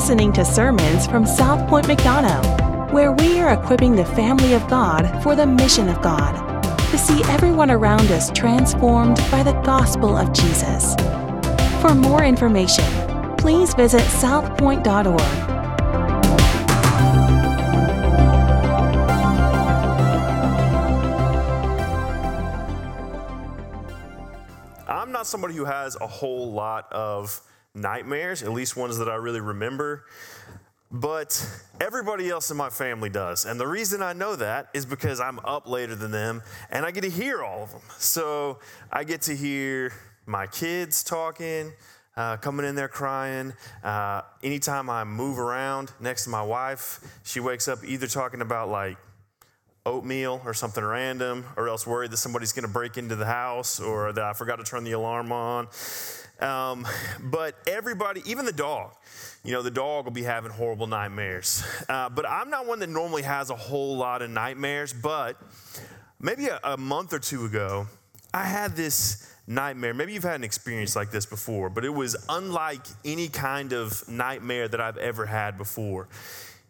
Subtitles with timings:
[0.00, 5.22] listening to sermons from South Point McDonough, where we are equipping the family of God
[5.22, 6.32] for the mission of God
[6.90, 10.94] to see everyone around us transformed by the gospel of Jesus.
[11.82, 12.86] For more information,
[13.36, 15.20] please visit southpoint.org.
[24.88, 27.42] I'm not somebody who has a whole lot of
[27.74, 30.04] nightmares, at least ones that I really remember.
[30.92, 31.46] But
[31.80, 33.44] everybody else in my family does.
[33.44, 36.90] And the reason I know that is because I'm up later than them and I
[36.90, 37.82] get to hear all of them.
[37.96, 38.58] So
[38.92, 39.92] I get to hear
[40.26, 41.72] my kids talking,
[42.16, 43.52] uh, coming in there crying.
[43.84, 48.68] Uh, anytime I move around next to my wife, she wakes up either talking about
[48.68, 48.96] like
[49.86, 53.80] oatmeal or something random, or else worried that somebody's going to break into the house
[53.80, 55.68] or that I forgot to turn the alarm on.
[56.40, 56.86] Um,
[57.20, 58.94] but everybody, even the dog,
[59.44, 61.64] you know, the dog will be having horrible nightmares.
[61.88, 65.36] Uh, but I'm not one that normally has a whole lot of nightmares, but
[66.20, 67.86] maybe a, a month or two ago,
[68.32, 69.92] I had this nightmare.
[69.92, 74.08] Maybe you've had an experience like this before, but it was unlike any kind of
[74.08, 76.08] nightmare that I've ever had before.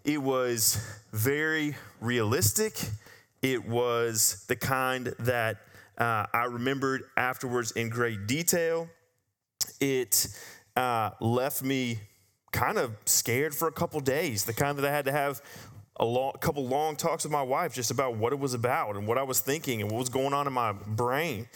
[0.04, 2.80] It was very realistic.
[3.42, 5.58] It was the kind that
[5.98, 8.88] uh, I remembered afterwards in great detail.
[9.80, 10.28] It
[10.76, 11.98] uh, left me
[12.52, 15.42] kind of scared for a couple days, the kind that I had to have
[15.96, 19.06] a long, couple long talks with my wife just about what it was about and
[19.06, 21.46] what I was thinking and what was going on in my brain.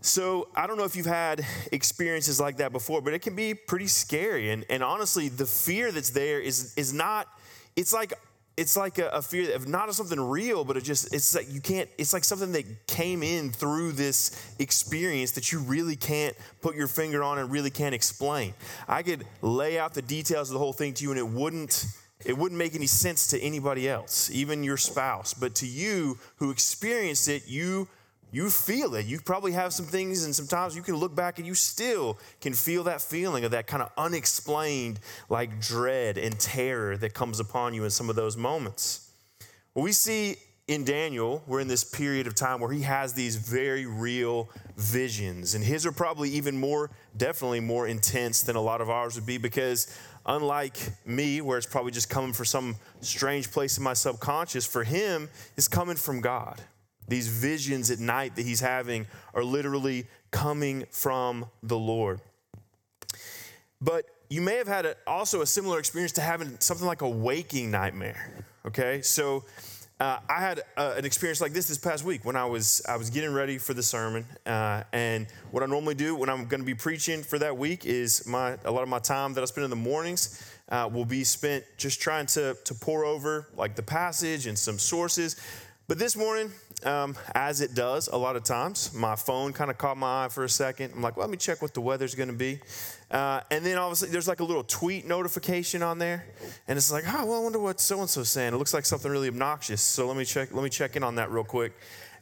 [0.00, 3.54] So I don't know if you've had experiences like that before, but it can be
[3.54, 4.50] pretty scary.
[4.50, 7.26] And, and honestly, the fear that's there is, is not,
[7.74, 8.12] it's like
[8.56, 11.52] it's like a, a, fear of not of something real, but it just it's like
[11.52, 11.90] you can't.
[11.98, 16.86] It's like something that came in through this experience that you really can't put your
[16.86, 18.54] finger on and really can't explain.
[18.88, 21.84] I could lay out the details of the whole thing to you, and it wouldn't
[22.24, 25.34] it wouldn't make any sense to anybody else, even your spouse.
[25.34, 27.88] But to you who experienced it, you
[28.32, 29.06] you feel it.
[29.06, 32.52] You probably have some things, and sometimes you can look back and you still can
[32.52, 37.72] feel that feeling of that kind of unexplained, like dread and terror that comes upon
[37.72, 39.10] you in some of those moments.
[39.74, 40.36] We see
[40.68, 45.54] in Daniel, we're in this period of time where he has these very real visions,
[45.54, 49.26] and his are probably even more, definitely more intense than a lot of ours would
[49.26, 50.76] be because unlike
[51.06, 55.28] me, where it's probably just coming from some strange place in my subconscious, for him,
[55.56, 56.60] it's coming from God.
[57.08, 62.20] These visions at night that he's having are literally coming from the Lord.
[63.80, 67.08] But you may have had a, also a similar experience to having something like a
[67.08, 68.44] waking nightmare.
[68.66, 69.44] Okay, so
[69.98, 72.96] uh, I had uh, an experience like this this past week when I was I
[72.96, 76.60] was getting ready for the sermon, uh, and what I normally do when I'm going
[76.60, 79.44] to be preaching for that week is my a lot of my time that I
[79.46, 83.74] spend in the mornings uh, will be spent just trying to to pour over like
[83.74, 85.36] the passage and some sources.
[85.88, 86.50] But this morning
[86.84, 88.92] um, as it does a lot of times.
[88.92, 90.92] My phone kind of caught my eye for a second.
[90.94, 92.60] I'm like, well, let me check what the weather's going to be.
[93.10, 96.26] Uh, and then obviously there's like a little tweet notification on there,
[96.68, 98.52] and it's like, oh, well, I wonder what so and so's saying.
[98.52, 99.80] It looks like something really obnoxious.
[99.80, 100.52] So let me check.
[100.52, 101.72] Let me check in on that real quick.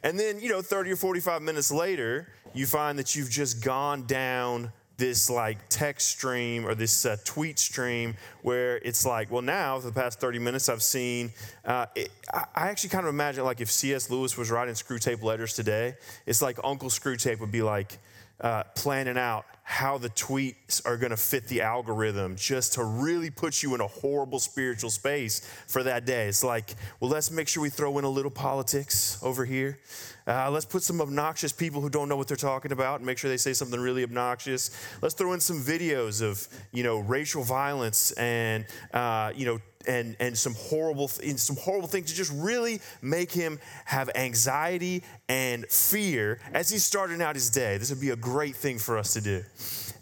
[0.03, 4.05] And then you know, 30 or 45 minutes later, you find that you've just gone
[4.05, 9.79] down this like text stream or this uh, tweet stream where it's like, well, now
[9.79, 11.31] for the past 30 minutes, I've seen.
[11.63, 14.09] Uh, it, I, actually kind of imagine like if C.S.
[14.09, 15.95] Lewis was writing Screwtape letters today,
[16.25, 17.97] it's like Uncle Screwtape would be like
[18.41, 23.31] uh, planning out how the tweets are going to fit the algorithm just to really
[23.31, 26.27] put you in a horrible spiritual space for that day.
[26.27, 29.79] It's like, well, let's make sure we throw in a little politics over here.
[30.27, 33.17] Uh, let's put some obnoxious people who don't know what they're talking about and make
[33.17, 34.69] sure they say something really obnoxious.
[35.01, 40.15] Let's throw in some videos of, you know, racial violence and, uh, you know, and,
[40.19, 46.39] and some horrible some horrible things to just really make him have anxiety and fear
[46.53, 47.77] as he's starting out his day.
[47.77, 49.43] This would be a great thing for us to do.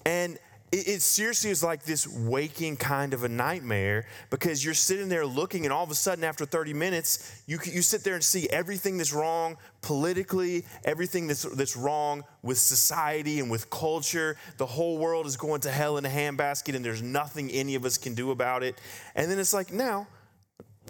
[0.05, 0.37] And
[0.73, 5.23] it, it, seriously is like this waking kind of a nightmare because you're sitting there
[5.23, 8.49] looking, and all of a sudden, after 30 minutes, you, you sit there and see
[8.49, 14.35] everything that's wrong politically, everything that's, that's wrong with society and with culture.
[14.57, 17.85] The whole world is going to hell in a handbasket, and there's nothing any of
[17.85, 18.81] us can do about it.
[19.13, 20.07] And then it's like, now,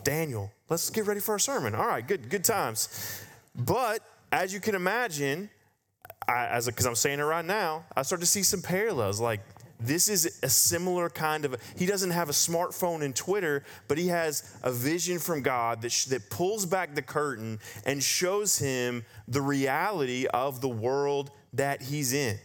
[0.06, 1.76] Daniel, let's get ready for our sermon.
[1.76, 3.22] All right, good, good times.
[3.54, 4.00] But
[4.32, 5.50] as you can imagine,
[6.26, 9.20] I, as because I'm saying it right now, I start to see some parallels.
[9.20, 9.42] Like
[9.86, 14.08] this is a similar kind of, he doesn't have a smartphone and Twitter, but he
[14.08, 19.06] has a vision from God that, sh- that pulls back the curtain and shows him
[19.28, 22.38] the reality of the world that he's in.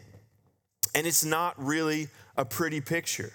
[0.94, 3.32] And it's not really a pretty picture.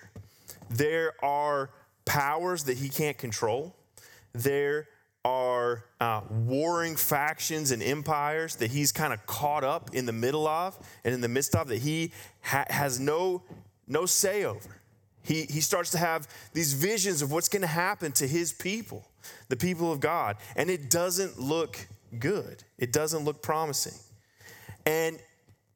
[0.69, 1.69] There are
[2.05, 3.75] powers that he can't control.
[4.33, 4.87] There
[5.25, 10.47] are uh, warring factions and empires that he's kind of caught up in the middle
[10.47, 12.11] of and in the midst of that he
[12.41, 13.41] ha- has no,
[13.93, 14.81] no say over.
[15.23, 19.07] He, he starts to have these visions of what's going to happen to his people,
[19.47, 21.77] the people of God, and it doesn't look
[22.19, 22.63] good.
[22.77, 23.97] It doesn't look promising.
[24.85, 25.17] And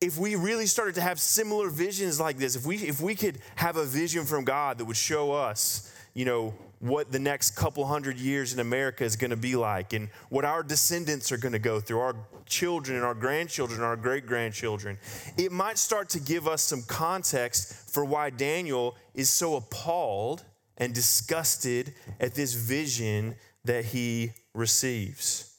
[0.01, 3.39] if we really started to have similar visions like this, if we, if we could
[3.55, 7.85] have a vision from God that would show us, you know, what the next couple
[7.85, 11.53] hundred years in America is going to be like and what our descendants are going
[11.53, 12.15] to go through, our
[12.45, 14.97] children and our grandchildren our great grandchildren,
[15.37, 20.43] it might start to give us some context for why Daniel is so appalled
[20.77, 23.35] and disgusted at this vision
[23.65, 25.55] that he receives.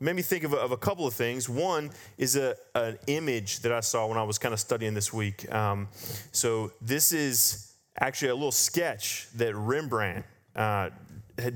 [0.00, 1.48] It made me think of a, of a couple of things.
[1.48, 5.12] One is a, an image that I saw when I was kind of studying this
[5.12, 5.52] week.
[5.52, 5.88] Um,
[6.32, 10.24] so, this is actually a little sketch that Rembrandt
[10.56, 10.90] uh,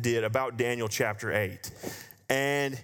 [0.00, 1.70] did about Daniel chapter 8.
[2.28, 2.82] And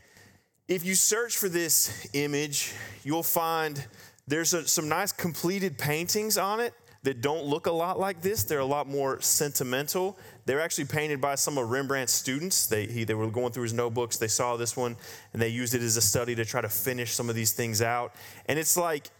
[0.68, 2.72] if you search for this image,
[3.02, 3.84] you'll find
[4.28, 8.44] there's a, some nice completed paintings on it that don't look a lot like this.
[8.44, 10.16] They're a lot more sentimental.
[10.46, 12.66] They're actually painted by some of Rembrandt's students.
[12.66, 14.96] They, he, they were going through his notebooks, they saw this one,
[15.32, 17.82] and they used it as a study to try to finish some of these things
[17.82, 18.14] out.
[18.46, 19.10] And it's like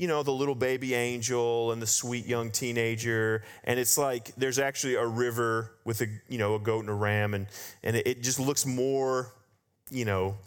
[0.00, 3.42] you know, the little baby angel and the sweet young teenager.
[3.64, 6.94] And it's like there's actually a river with a, you know, a goat and a
[6.94, 7.34] ram.
[7.34, 7.46] And,
[7.82, 9.30] and it just looks more,
[9.90, 10.38] you know,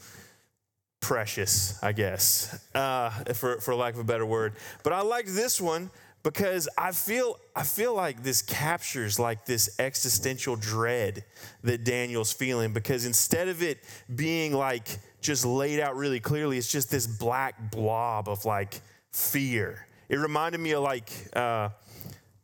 [1.02, 4.54] precious, I guess, uh, for, for lack of a better word.
[4.82, 5.92] But I like this one
[6.24, 11.26] because I feel, I feel like this captures like this existential dread
[11.64, 13.84] that Daniel's feeling because instead of it
[14.16, 18.82] being like just laid out really clearly, it's just this black blob of like,
[19.14, 19.88] fear.
[20.10, 21.70] It reminded me of like uh,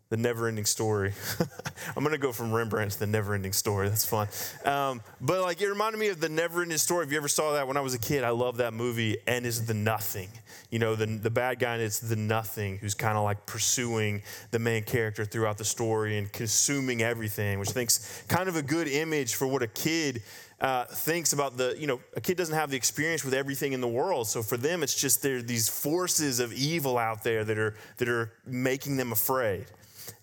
[0.09, 1.13] the never ending story.
[1.95, 3.89] I'm going to go from Rembrandt to the never ending story.
[3.89, 4.27] That's fun.
[4.65, 7.05] Um, but like it reminded me of the never ending story.
[7.05, 9.17] If you ever saw that when I was a kid, I love that movie.
[9.27, 10.29] And is the nothing.
[10.71, 14.59] You know, the, the bad guy is the nothing who's kind of like pursuing the
[14.59, 18.87] main character throughout the story and consuming everything, which I think's kind of a good
[18.87, 20.21] image for what a kid
[20.61, 23.81] uh, thinks about the, you know, a kid doesn't have the experience with everything in
[23.81, 24.27] the world.
[24.27, 28.09] So for them, it's just there these forces of evil out there that are, that
[28.09, 29.67] are making them afraid.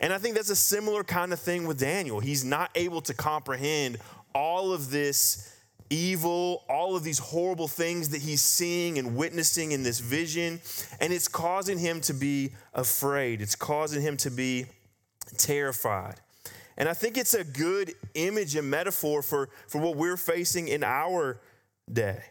[0.00, 2.20] And I think that's a similar kind of thing with Daniel.
[2.20, 3.98] He's not able to comprehend
[4.34, 5.54] all of this
[5.88, 10.60] evil, all of these horrible things that he's seeing and witnessing in this vision.
[11.00, 14.66] And it's causing him to be afraid, it's causing him to be
[15.38, 16.20] terrified.
[16.76, 20.84] And I think it's a good image and metaphor for, for what we're facing in
[20.84, 21.40] our
[21.90, 22.22] day.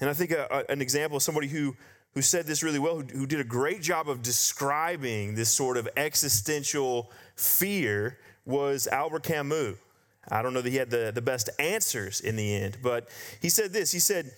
[0.00, 1.76] And I think a, a, an example of somebody who,
[2.14, 5.76] who said this really well, who, who did a great job of describing this sort
[5.76, 9.76] of existential fear, was Albert Camus.
[10.28, 13.08] I don't know that he had the, the best answers in the end, but
[13.40, 14.32] he said this He said,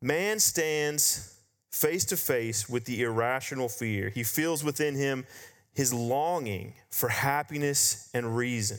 [0.00, 1.38] Man stands
[1.70, 4.10] face to face with the irrational fear.
[4.10, 5.26] He feels within him
[5.74, 8.78] his longing for happiness and reason.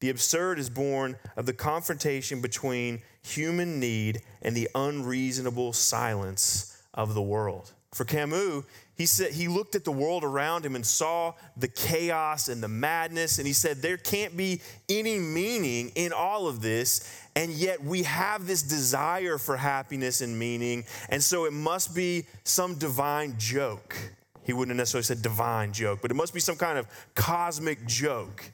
[0.00, 7.14] The absurd is born of the confrontation between human need and the unreasonable silence of
[7.14, 7.72] the world.
[7.94, 8.64] For Camus,
[8.96, 12.68] he said he looked at the world around him and saw the chaos and the
[12.68, 17.82] madness and he said there can't be any meaning in all of this and yet
[17.82, 23.34] we have this desire for happiness and meaning and so it must be some divine
[23.38, 23.96] joke
[24.44, 27.86] he wouldn't have necessarily said divine joke, but it must be some kind of cosmic
[27.86, 28.50] joke.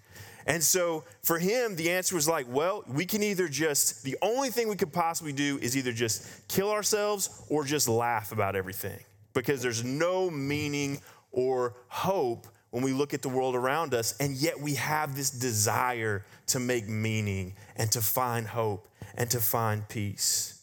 [0.47, 4.49] And so for him, the answer was like, well, we can either just, the only
[4.49, 8.99] thing we could possibly do is either just kill ourselves or just laugh about everything
[9.35, 11.01] because there's no meaning
[11.33, 14.17] or hope when we look at the world around us.
[14.21, 19.41] And yet we have this desire to make meaning and to find hope and to
[19.41, 20.58] find peace.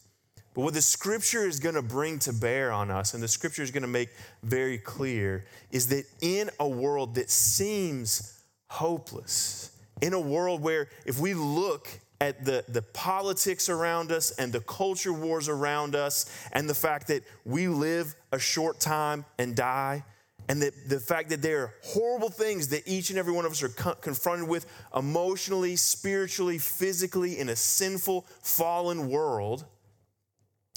[0.56, 3.62] But what the scripture is going to bring to bear on us, and the scripture
[3.62, 4.08] is going to make
[4.42, 11.20] very clear, is that in a world that seems hopeless, in a world where if
[11.20, 11.88] we look
[12.22, 17.08] at the, the politics around us and the culture wars around us, and the fact
[17.08, 20.02] that we live a short time and die,
[20.48, 23.52] and that the fact that there are horrible things that each and every one of
[23.52, 24.64] us are co- confronted with
[24.96, 29.66] emotionally, spiritually, physically in a sinful, fallen world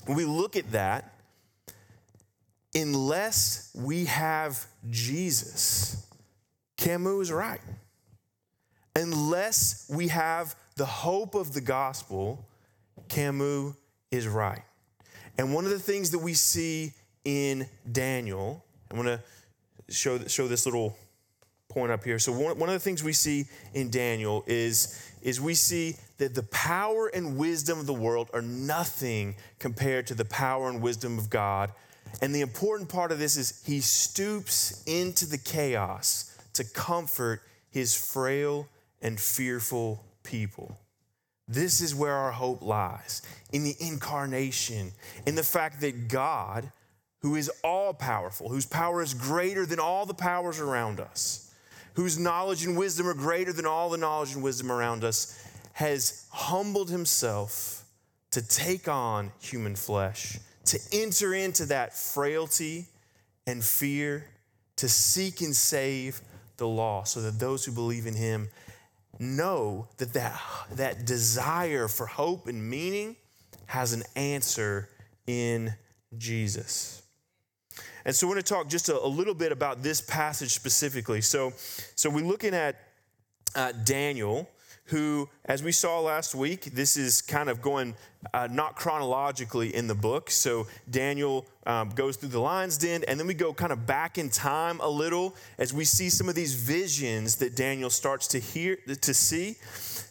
[0.06, 1.14] when we look at that,
[2.74, 6.06] unless we have Jesus,
[6.78, 7.62] Camus is right.
[8.96, 12.46] Unless we have the hope of the gospel,
[13.08, 13.74] Camus
[14.12, 14.64] is right.
[15.38, 19.24] And one of the things that we see in Daniel, I'm going to
[19.94, 20.98] show, show this little
[21.70, 22.20] point up here.
[22.20, 26.36] So, one, one of the things we see in Daniel is, is we see that
[26.36, 31.18] the power and wisdom of the world are nothing compared to the power and wisdom
[31.18, 31.72] of God.
[32.22, 37.96] And the important part of this is he stoops into the chaos to comfort his
[37.96, 38.68] frail
[39.02, 40.78] and fearful people.
[41.48, 43.22] This is where our hope lies
[43.52, 44.92] in the incarnation,
[45.26, 46.72] in the fact that God,
[47.22, 51.52] who is all powerful, whose power is greater than all the powers around us,
[51.96, 55.44] whose knowledge and wisdom are greater than all the knowledge and wisdom around us,
[55.80, 57.86] has humbled himself
[58.32, 62.86] to take on human flesh, to enter into that frailty
[63.48, 64.26] and fear,
[64.76, 66.20] to seek and save
[66.58, 68.50] the lost, so that those who believe in him
[69.20, 70.38] know that, that
[70.74, 73.16] that desire for hope and meaning
[73.68, 74.90] has an answer
[75.28, 75.74] in
[76.18, 77.04] Jesus.
[78.04, 81.22] And so, we're going to talk just a, a little bit about this passage specifically.
[81.22, 81.54] So,
[81.96, 82.76] so we're looking at
[83.56, 84.50] uh, Daniel,
[84.90, 87.96] who, as we saw last week, this is kind of going
[88.34, 90.30] uh, not chronologically in the book.
[90.30, 94.18] So Daniel um, goes through the lion's den, and then we go kind of back
[94.18, 98.40] in time a little as we see some of these visions that Daniel starts to
[98.40, 99.56] hear, to see.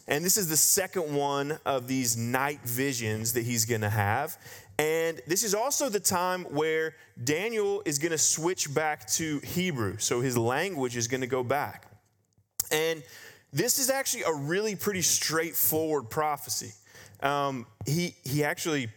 [0.07, 4.37] And this is the second one of these night visions that he's going to have.
[4.79, 9.97] And this is also the time where Daniel is going to switch back to Hebrew.
[9.97, 11.85] So his language is going to go back.
[12.71, 13.03] And
[13.51, 16.71] this is actually a really pretty straightforward prophecy.
[17.21, 18.89] Um, he, he actually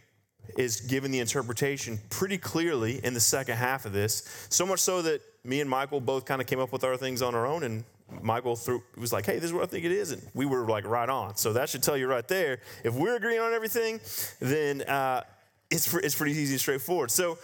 [0.56, 5.02] is given the interpretation pretty clearly in the second half of this, so much so
[5.02, 7.62] that me and Michael both kind of came up with our things on our own,
[7.62, 7.84] and
[8.20, 10.12] Michael threw, was like, hey, this is what I think it is.
[10.12, 11.36] And we were like right on.
[11.36, 12.60] So that should tell you right there.
[12.84, 14.00] If we're agreeing on everything,
[14.40, 15.22] then uh,
[15.70, 17.10] it's, it's pretty easy and straightforward.
[17.10, 17.38] So,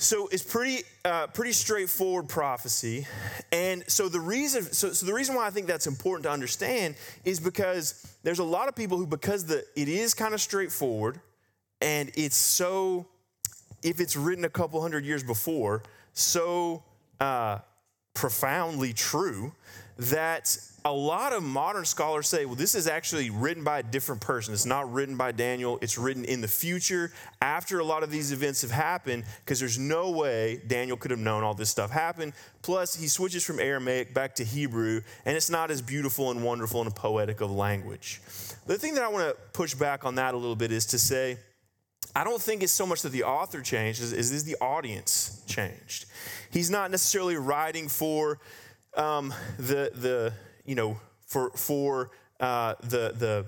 [0.00, 3.06] so it's pretty, uh, pretty straightforward prophecy,
[3.50, 6.94] and so the reason, so, so the reason why I think that's important to understand
[7.24, 11.20] is because there's a lot of people who, because the it is kind of straightforward,
[11.80, 13.06] and it's so,
[13.82, 16.84] if it's written a couple hundred years before, so
[17.18, 17.58] uh,
[18.14, 19.52] profoundly true
[19.98, 24.20] that a lot of modern scholars say, well, this is actually written by a different
[24.20, 24.54] person.
[24.54, 25.78] It's not written by Daniel.
[25.82, 27.10] It's written in the future
[27.42, 31.20] after a lot of these events have happened, because there's no way Daniel could have
[31.20, 32.32] known all this stuff happened.
[32.62, 36.80] Plus, he switches from Aramaic back to Hebrew, and it's not as beautiful and wonderful
[36.80, 38.20] and poetic of language.
[38.66, 40.98] The thing that I want to push back on that a little bit is to
[40.98, 41.38] say,
[42.14, 46.06] I don't think it's so much that the author changed is, as the audience changed.
[46.50, 48.38] He's not necessarily writing for
[48.98, 50.32] um, the, the,
[50.64, 53.46] you know, for, for uh, the, the,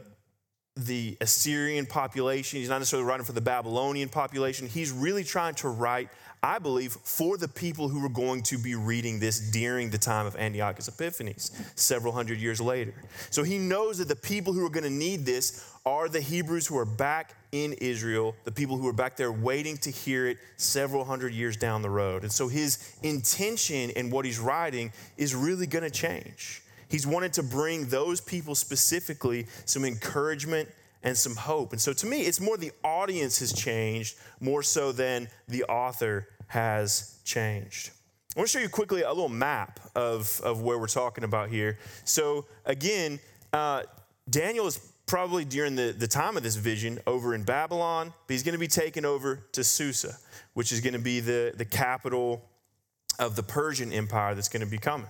[0.76, 2.60] the Assyrian population.
[2.60, 4.68] He's not necessarily writing for the Babylonian population.
[4.68, 6.08] He's really trying to write,
[6.42, 10.24] I believe, for the people who are going to be reading this during the time
[10.26, 12.94] of Antiochus Epiphanes, several hundred years later.
[13.28, 16.66] So he knows that the people who are going to need this are the Hebrews
[16.66, 20.38] who are back in Israel, the people who are back there waiting to hear it
[20.56, 22.22] several hundred years down the road.
[22.22, 26.62] And so his intention in what he's writing is really going to change.
[26.88, 30.68] He's wanted to bring those people specifically some encouragement
[31.02, 31.72] and some hope.
[31.72, 36.28] And so to me, it's more the audience has changed more so than the author
[36.48, 37.90] has changed.
[38.36, 41.48] I want to show you quickly a little map of, of where we're talking about
[41.48, 41.78] here.
[42.04, 43.18] So, again,
[43.52, 43.82] uh,
[44.28, 48.44] Daniel is probably during the, the time of this vision over in Babylon, but he's
[48.44, 50.16] going to be taken over to Susa,
[50.54, 52.48] which is going to be the, the capital
[53.20, 55.06] of the Persian Empire that's going to be coming.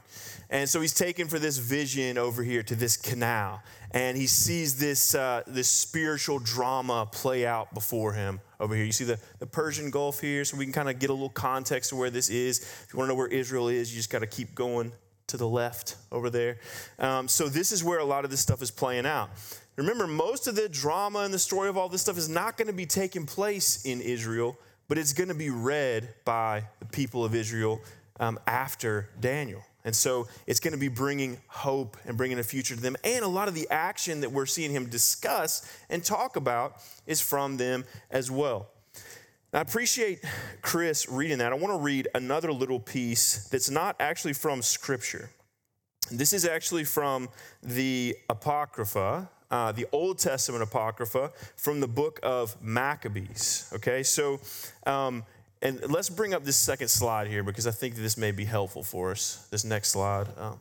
[0.51, 3.63] And so he's taken for this vision over here to this canal,
[3.93, 8.85] and he sees this, uh, this spiritual drama play out before him over here.
[8.85, 11.29] You see the, the Persian Gulf here, so we can kind of get a little
[11.29, 12.59] context of where this is.
[12.59, 14.93] If you want to know where Israel is, you just got to keep going
[15.29, 16.59] to the left over there.
[16.99, 19.31] Um, so this is where a lot of this stuff is playing out.
[19.77, 22.67] Remember, most of the drama and the story of all this stuff is not going
[22.67, 27.25] to be taking place in Israel, but it's going to be read by the people
[27.25, 27.81] of Israel
[28.21, 29.63] um, after Daniel.
[29.85, 32.97] And so it's going to be bringing hope and bringing a future to them.
[33.03, 37.21] And a lot of the action that we're seeing him discuss and talk about is
[37.21, 38.69] from them as well.
[39.53, 40.23] I appreciate
[40.63, 41.53] Chris reading that.
[41.53, 45.31] I want to read another little piece that's not actually from Scripture.
[46.13, 47.29] This is actually from
[47.63, 53.71] the Apocrypha, uh, the Old Testament Apocrypha from the book of Maccabees.
[53.75, 54.41] Okay, so,
[54.87, 55.25] um,
[55.63, 58.83] and let's bring up this second slide here because I think this may be helpful
[58.83, 59.47] for us.
[59.51, 60.27] This next slide.
[60.39, 60.59] Um,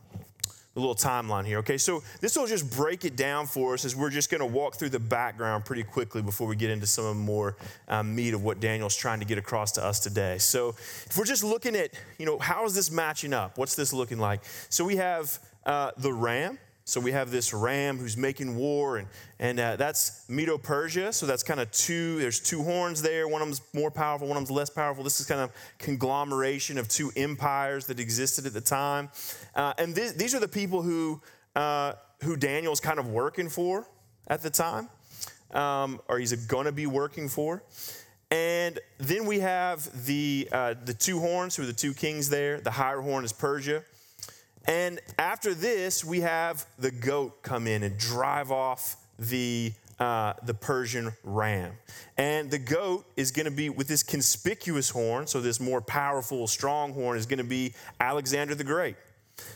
[0.76, 1.78] a little timeline here, okay?
[1.78, 4.76] So this will just break it down for us as we're just going to walk
[4.76, 7.56] through the background pretty quickly before we get into some of the more
[7.88, 10.38] um, meat of what Daniel's trying to get across to us today.
[10.38, 13.58] So if we're just looking at, you know, how is this matching up?
[13.58, 14.42] What's this looking like?
[14.68, 16.58] So we have uh, the ram.
[16.84, 19.06] So we have this ram who's making war, and,
[19.38, 21.12] and uh, that's Medo Persia.
[21.12, 23.28] So that's kind of two, there's two horns there.
[23.28, 25.04] One of them's more powerful, one of them's less powerful.
[25.04, 29.10] This is kind of conglomeration of two empires that existed at the time.
[29.54, 31.20] Uh, and th- these are the people who,
[31.54, 33.86] uh, who Daniel's kind of working for
[34.26, 34.88] at the time,
[35.52, 37.62] um, or he's going to be working for.
[38.32, 42.60] And then we have the, uh, the two horns, who are the two kings there.
[42.60, 43.82] The higher horn is Persia.
[44.70, 50.54] And after this, we have the goat come in and drive off the, uh, the
[50.54, 51.72] Persian ram.
[52.16, 56.46] And the goat is going to be with this conspicuous horn, so this more powerful,
[56.46, 58.94] strong horn is going to be Alexander the Great.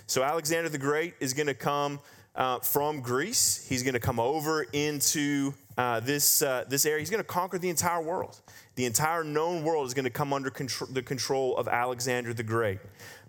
[0.09, 2.01] So Alexander the Great is going to come
[2.35, 3.65] uh, from Greece.
[3.69, 6.99] He's going to come over into uh, this, uh, this area.
[6.99, 8.41] He's going to conquer the entire world.
[8.75, 12.43] The entire known world is going to come under contr- the control of Alexander the
[12.43, 12.81] Great.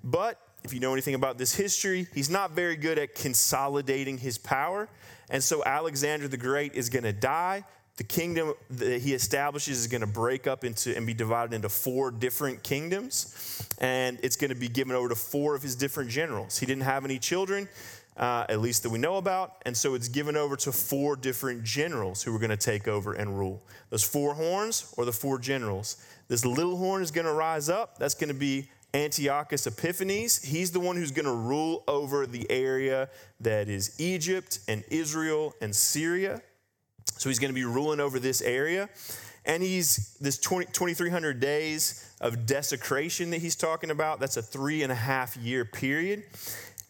[0.03, 4.37] But if you know anything about this history, he's not very good at consolidating his
[4.37, 4.89] power.
[5.29, 7.63] And so Alexander the Great is going to die.
[7.97, 11.69] The kingdom that he establishes is going to break up into and be divided into
[11.69, 13.63] four different kingdoms.
[13.79, 16.57] And it's going to be given over to four of his different generals.
[16.57, 17.69] He didn't have any children,
[18.17, 19.61] uh, at least that we know about.
[19.65, 23.13] And so it's given over to four different generals who are going to take over
[23.13, 23.63] and rule.
[23.91, 26.03] Those four horns or the four generals.
[26.27, 27.97] This little horn is going to rise up.
[27.97, 30.41] That's going to be Antiochus Epiphanes.
[30.41, 33.09] He's the one who's going to rule over the area
[33.41, 36.41] that is Egypt and Israel and Syria.
[37.17, 38.89] So he's going to be ruling over this area.
[39.45, 44.19] And he's this 20, 2,300 days of desecration that he's talking about.
[44.19, 46.23] That's a three and a half year period.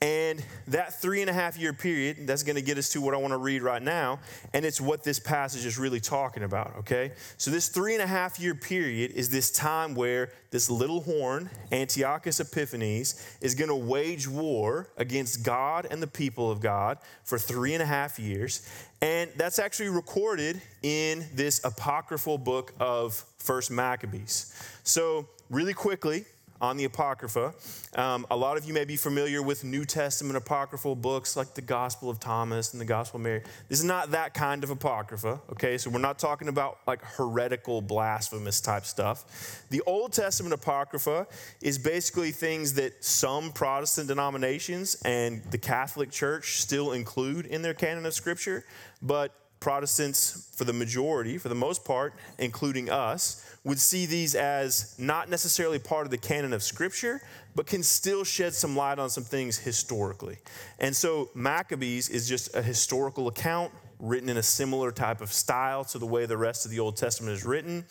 [0.05, 3.15] And that three and a half year period, that's going to get us to what
[3.15, 4.19] I want to read right now.
[4.53, 7.13] And it's what this passage is really talking about, okay?
[7.37, 11.49] So, this three and a half year period is this time where this little horn,
[11.71, 17.39] Antiochus Epiphanes, is going to wage war against God and the people of God for
[17.39, 18.69] three and a half years.
[19.01, 24.53] And that's actually recorded in this apocryphal book of First Maccabees.
[24.83, 26.25] So, really quickly,
[26.61, 27.53] on the Apocrypha.
[27.95, 31.61] Um, a lot of you may be familiar with New Testament apocryphal books like the
[31.61, 33.43] Gospel of Thomas and the Gospel of Mary.
[33.69, 35.77] This is not that kind of Apocrypha, okay?
[35.77, 39.63] So we're not talking about like heretical, blasphemous type stuff.
[39.69, 41.27] The Old Testament Apocrypha
[41.61, 47.73] is basically things that some Protestant denominations and the Catholic Church still include in their
[47.73, 48.65] canon of Scripture,
[49.01, 54.95] but Protestants, for the majority, for the most part, including us, would see these as
[54.97, 57.19] not necessarily part of the canon of Scripture,
[57.55, 60.37] but can still shed some light on some things historically.
[60.79, 65.83] And so Maccabees is just a historical account written in a similar type of style
[65.85, 67.85] to the way the rest of the Old Testament is written.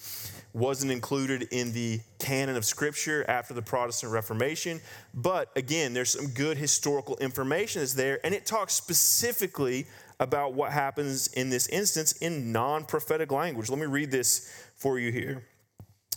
[0.52, 4.80] Wasn't included in the canon of Scripture after the Protestant Reformation.
[5.12, 9.86] But again, there's some good historical information that's there, and it talks specifically
[10.20, 13.68] about what happens in this instance in non prophetic language.
[13.68, 15.42] Let me read this for you here.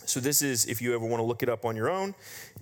[0.08, 2.14] So this is, if you ever want to look it up on your own,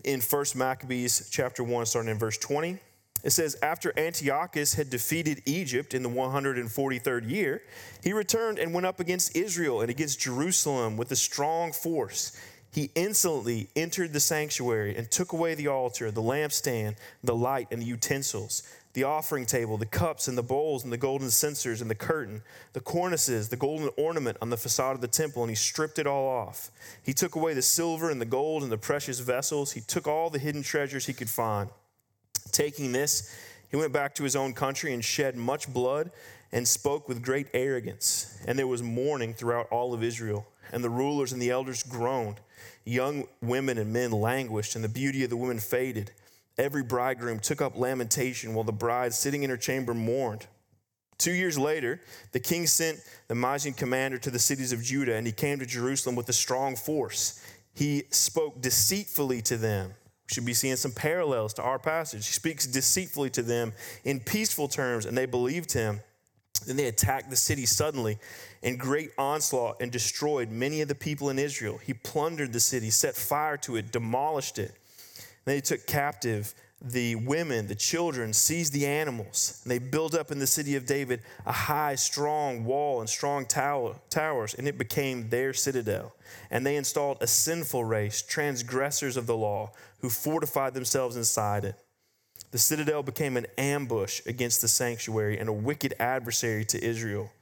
[0.02, 2.76] in 1 Maccabees chapter 1, starting in verse 20.
[3.22, 7.62] It says, After Antiochus had defeated Egypt in the 143rd year,
[8.02, 12.36] he returned and went up against Israel and against Jerusalem with a strong force.
[12.72, 17.80] He insolently entered the sanctuary and took away the altar, the lampstand, the light, and
[17.80, 18.64] the utensils
[18.96, 22.40] the offering table, the cups and the bowls and the golden censers and the curtain,
[22.72, 26.06] the cornices, the golden ornament on the facade of the temple, and he stripped it
[26.06, 26.70] all off.
[27.02, 29.72] He took away the silver and the gold and the precious vessels.
[29.72, 31.68] He took all the hidden treasures he could find.
[32.52, 33.36] Taking this,
[33.70, 36.10] he went back to his own country and shed much blood
[36.50, 38.38] and spoke with great arrogance.
[38.46, 40.46] And there was mourning throughout all of Israel.
[40.72, 42.40] And the rulers and the elders groaned.
[42.86, 46.12] Young women and men languished, and the beauty of the women faded.
[46.58, 50.46] Every bridegroom took up lamentation while the bride sitting in her chamber mourned.
[51.18, 52.00] Two years later,
[52.32, 55.66] the king sent the Magian commander to the cities of Judah, and he came to
[55.66, 57.42] Jerusalem with a strong force.
[57.74, 59.88] He spoke deceitfully to them.
[59.88, 62.26] We should be seeing some parallels to our passage.
[62.26, 63.72] He speaks deceitfully to them
[64.04, 66.00] in peaceful terms, and they believed him.
[66.66, 68.18] Then they attacked the city suddenly
[68.62, 71.78] in great onslaught and destroyed many of the people in Israel.
[71.78, 74.72] He plundered the city, set fire to it, demolished it.
[75.46, 79.60] They took captive the women, the children, seized the animals.
[79.64, 83.46] And they built up in the city of David a high, strong wall and strong
[83.46, 86.14] tower, towers, and it became their citadel.
[86.50, 91.76] And they installed a sinful race, transgressors of the law, who fortified themselves inside it.
[92.50, 97.32] The citadel became an ambush against the sanctuary and a wicked adversary to Israel.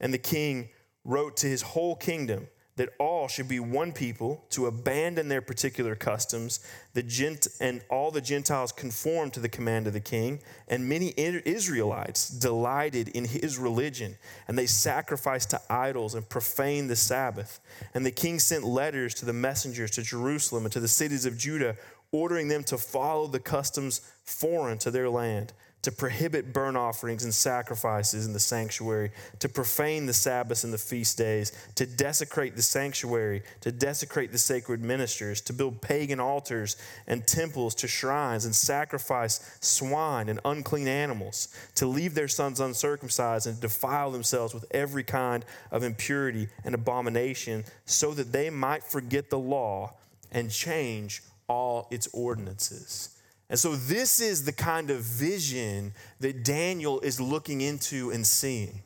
[0.00, 0.68] And the king
[1.04, 5.94] wrote to his whole kingdom that all should be one people to abandon their particular
[5.94, 6.60] customs
[6.92, 10.40] the gent- and all the gentiles conformed to the command of the king.
[10.68, 16.96] And many israelites delighted in his religion and they sacrificed to idols and profaned the
[16.96, 17.60] sabbath.
[17.94, 21.36] And the king sent letters to the messengers to jerusalem and to the cities of
[21.36, 21.76] judah
[22.12, 25.52] ordering them to follow the customs foreign to their land
[25.86, 30.78] to prohibit burnt offerings and sacrifices in the sanctuary, to profane the Sabbaths and the
[30.78, 36.76] feast days, to desecrate the sanctuary, to desecrate the sacred ministers, to build pagan altars
[37.06, 43.46] and temples to shrines and sacrifice swine and unclean animals, to leave their sons uncircumcised
[43.46, 49.30] and defile themselves with every kind of impurity and abomination, so that they might forget
[49.30, 49.94] the law
[50.32, 53.15] and change all its ordinances.
[53.48, 58.82] And so, this is the kind of vision that Daniel is looking into and seeing.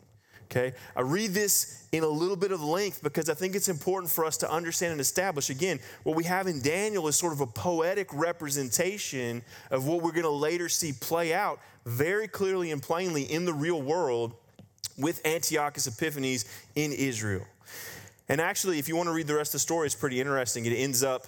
[0.50, 0.72] Okay?
[0.96, 4.24] I read this in a little bit of length because I think it's important for
[4.24, 5.48] us to understand and establish.
[5.48, 10.10] Again, what we have in Daniel is sort of a poetic representation of what we're
[10.10, 14.34] going to later see play out very clearly and plainly in the real world
[14.98, 16.44] with Antiochus Epiphanes
[16.74, 17.46] in Israel.
[18.28, 20.66] And actually, if you want to read the rest of the story, it's pretty interesting.
[20.66, 21.26] It ends up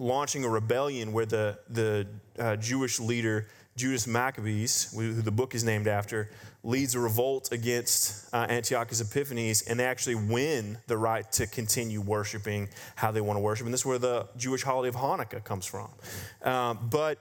[0.00, 2.06] launching a rebellion where the, the
[2.38, 6.30] uh, Jewish leader, Judas Maccabees, who the book is named after,
[6.64, 12.00] leads a revolt against uh, Antiochus Epiphanes, and they actually win the right to continue
[12.00, 13.66] worshiping how they want to worship.
[13.66, 15.90] And this is where the Jewish holiday of Hanukkah comes from.
[16.42, 17.18] Um, but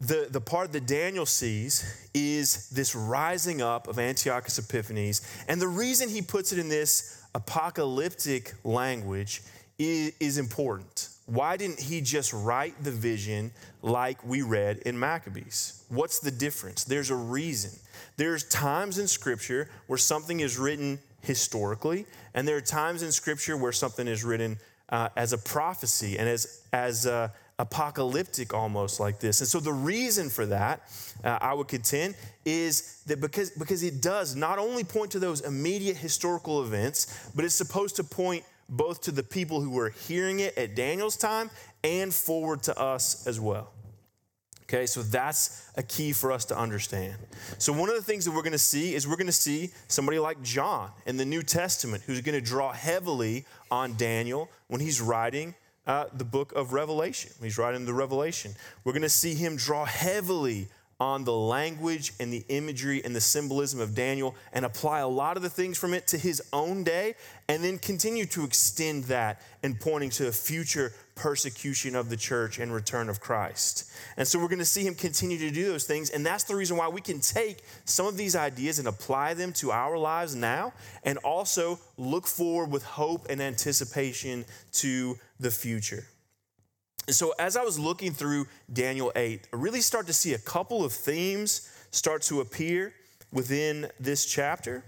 [0.00, 5.20] the, the part that Daniel sees is this rising up of Antiochus Epiphanes.
[5.46, 9.42] And the reason he puts it in this apocalyptic language
[9.78, 11.10] is, is important.
[11.28, 15.84] Why didn't he just write the vision like we read in Maccabees?
[15.90, 16.84] What's the difference?
[16.84, 17.70] There's a reason.
[18.16, 23.58] There's times in Scripture where something is written historically, and there are times in Scripture
[23.58, 24.56] where something is written
[24.88, 29.42] uh, as a prophecy and as, as uh, apocalyptic almost like this.
[29.42, 30.80] And so the reason for that,
[31.22, 32.14] uh, I would contend,
[32.46, 37.44] is that because, because it does not only point to those immediate historical events, but
[37.44, 41.50] it's supposed to point both to the people who were hearing it at Daniel's time
[41.82, 43.72] and forward to us as well.
[44.64, 47.16] Okay, so that's a key for us to understand.
[47.56, 50.42] So, one of the things that we're to see is we're to see somebody like
[50.42, 55.54] John in the New Testament who's to draw heavily on Daniel when he's writing
[55.86, 57.32] uh, the book of Revelation.
[57.42, 58.54] He's writing the Revelation.
[58.84, 60.68] We're to see him draw heavily
[61.00, 65.36] on the language and the imagery and the symbolism of Daniel and apply a lot
[65.36, 67.14] of the things from it to his own day
[67.48, 72.58] and then continue to extend that and pointing to a future persecution of the church
[72.58, 73.90] and return of Christ.
[74.16, 76.56] And so we're going to see him continue to do those things and that's the
[76.56, 80.34] reason why we can take some of these ideas and apply them to our lives
[80.34, 80.72] now
[81.04, 86.04] and also look forward with hope and anticipation to the future.
[87.08, 90.38] And so, as I was looking through Daniel 8, I really start to see a
[90.38, 92.92] couple of themes start to appear
[93.32, 94.84] within this chapter.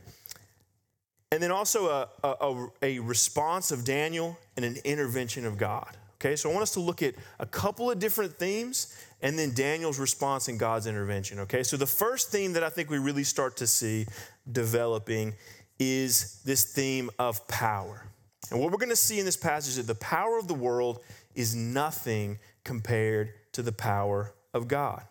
[1.32, 5.96] And then also a, a, a, response of Daniel and an intervention of God.
[6.16, 9.54] Okay, so I want us to look at a couple of different themes and then
[9.54, 11.38] Daniel's response and God's intervention.
[11.38, 14.04] Okay, so the first theme that I think we really start to see
[14.52, 15.32] developing
[15.78, 18.04] is this theme of power.
[18.50, 20.54] And what we're going to see in this passage is that the power of the
[20.54, 21.00] world
[21.34, 25.02] is nothing compared to the power of God.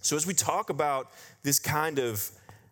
[0.00, 1.10] So, as we talk about
[1.42, 2.28] this kind of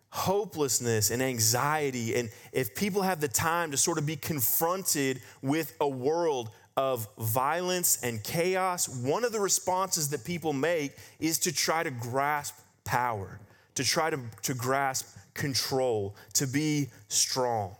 [0.09, 5.75] hopelessness and anxiety, and if people have the time to sort of be confronted with
[5.79, 11.53] a world of violence and chaos, one of the responses that people make is to
[11.53, 13.39] try to grasp power,
[13.75, 17.75] to try to, to grasp control, to be strong.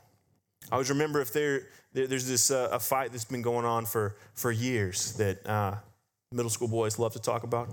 [0.72, 1.34] I always remember if
[1.94, 5.76] there, there's this uh, a fight that's been going on for, for years that uh,
[6.32, 7.70] middle school boys love to talk about,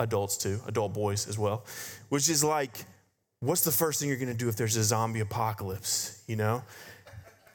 [0.00, 1.64] adults too, adult boys as well,
[2.08, 2.84] which is like,
[3.40, 6.62] what's the first thing you're going to do if there's a zombie apocalypse, you know?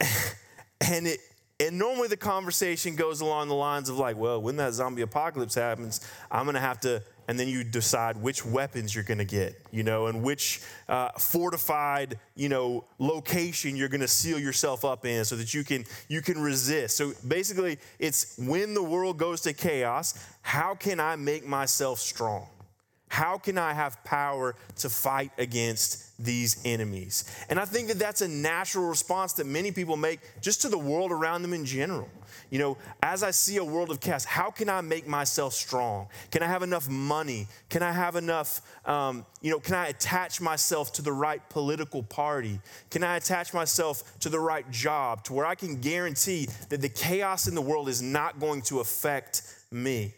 [0.80, 1.20] and it,
[1.58, 5.54] and normally the conversation goes along the lines of like, well, when that zombie apocalypse
[5.54, 6.00] happens,
[6.30, 9.54] I'm going to have to and then you decide which weapons you're going to get,
[9.70, 15.06] you know, and which uh, fortified, you know, location you're going to seal yourself up
[15.06, 16.96] in, so that you can you can resist.
[16.96, 22.48] So basically, it's when the world goes to chaos, how can I make myself strong?
[23.10, 27.24] How can I have power to fight against these enemies?
[27.50, 30.78] And I think that that's a natural response that many people make just to the
[30.78, 32.08] world around them in general.
[32.50, 36.06] You know, as I see a world of chaos, how can I make myself strong?
[36.30, 37.48] Can I have enough money?
[37.68, 42.04] Can I have enough, um, you know, can I attach myself to the right political
[42.04, 42.60] party?
[42.90, 46.88] Can I attach myself to the right job to where I can guarantee that the
[46.88, 49.42] chaos in the world is not going to affect
[49.72, 50.14] me?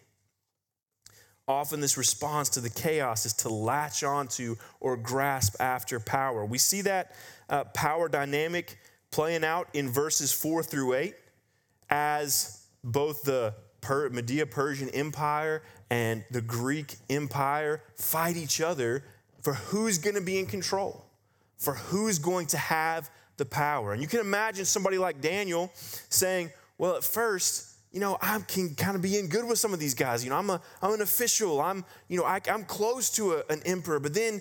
[1.52, 6.46] Often, this response to the chaos is to latch onto or grasp after power.
[6.46, 7.14] We see that
[7.50, 8.78] uh, power dynamic
[9.10, 11.14] playing out in verses four through eight
[11.90, 19.04] as both the per- Media Persian Empire and the Greek Empire fight each other
[19.42, 21.04] for who's going to be in control,
[21.58, 23.92] for who's going to have the power.
[23.92, 28.74] And you can imagine somebody like Daniel saying, Well, at first, you know, I can
[28.74, 30.24] kind of be in good with some of these guys.
[30.24, 31.60] You know, I'm, a, I'm an official.
[31.60, 34.00] I'm, you know, I, am close to a, an emperor.
[34.00, 34.40] But then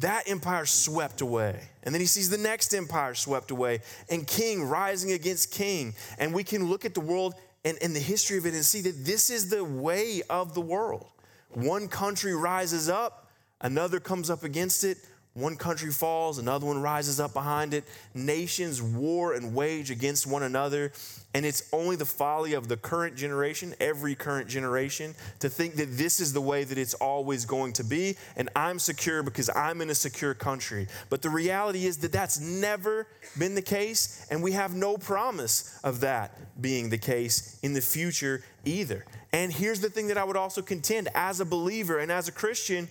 [0.00, 1.68] that empire swept away.
[1.84, 5.94] And then he sees the next empire swept away and king rising against king.
[6.18, 7.34] And we can look at the world
[7.64, 10.60] and, and the history of it and see that this is the way of the
[10.60, 11.06] world.
[11.50, 14.98] One country rises up, another comes up against it,
[15.34, 17.82] one country falls, another one rises up behind it.
[18.14, 20.92] Nations war and wage against one another.
[21.34, 25.96] And it's only the folly of the current generation, every current generation, to think that
[25.96, 28.16] this is the way that it's always going to be.
[28.36, 30.86] And I'm secure because I'm in a secure country.
[31.10, 34.28] But the reality is that that's never been the case.
[34.30, 39.04] And we have no promise of that being the case in the future either.
[39.32, 42.32] And here's the thing that I would also contend as a believer and as a
[42.32, 42.88] Christian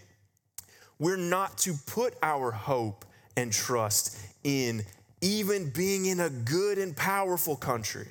[0.99, 4.83] we're not to put our hope and trust in
[5.21, 8.07] even being in a good and powerful country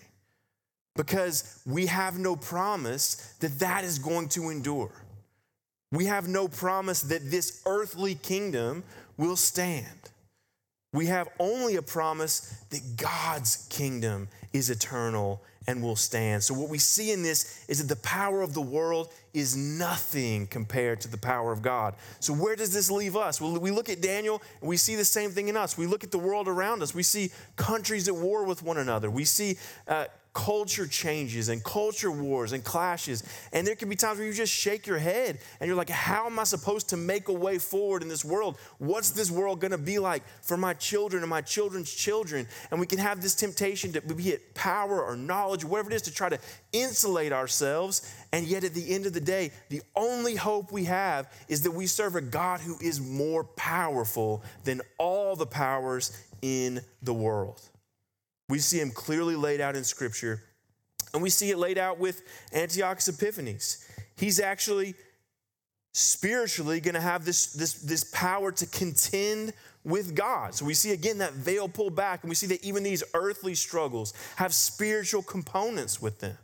[0.97, 4.93] because we have no promise that that is going to endure.
[5.91, 8.83] We have no promise that this earthly kingdom
[9.17, 10.11] will stand.
[10.93, 16.43] We have only a promise that God's kingdom is eternal and will stand.
[16.43, 20.47] So, what we see in this is that the power of the world is nothing
[20.47, 21.95] compared to the power of God.
[22.21, 23.41] So, where does this leave us?
[23.41, 25.79] Well, we look at Daniel and we see the same thing in us.
[25.79, 26.95] We look at the world around us.
[26.95, 29.11] We see countries at war with one another.
[29.11, 33.23] We see uh, culture changes and culture wars and clashes.
[33.53, 36.27] And there can be times where you just shake your head and you're like, how
[36.27, 38.57] am I supposed to make a way forward in this world?
[38.79, 42.47] What's this world going to be like for my children and my children's children?
[42.71, 46.03] And we can have this temptation to be it power or knowledge, whatever it is,
[46.03, 46.39] to try to
[46.73, 48.15] insulate ourselves.
[48.33, 51.73] And yet, at the end of the day, the only hope we have is that
[51.73, 57.61] we serve a God who is more powerful than all the powers in the world.
[58.49, 60.43] We see him clearly laid out in Scripture,
[61.15, 63.87] and we see it laid out with Antiochus Epiphanes.
[64.17, 64.95] He's actually
[65.93, 69.53] spiritually going to have this, this, this power to contend
[69.85, 70.55] with God.
[70.55, 73.55] So we see again that veil pulled back, and we see that even these earthly
[73.55, 76.37] struggles have spiritual components with them.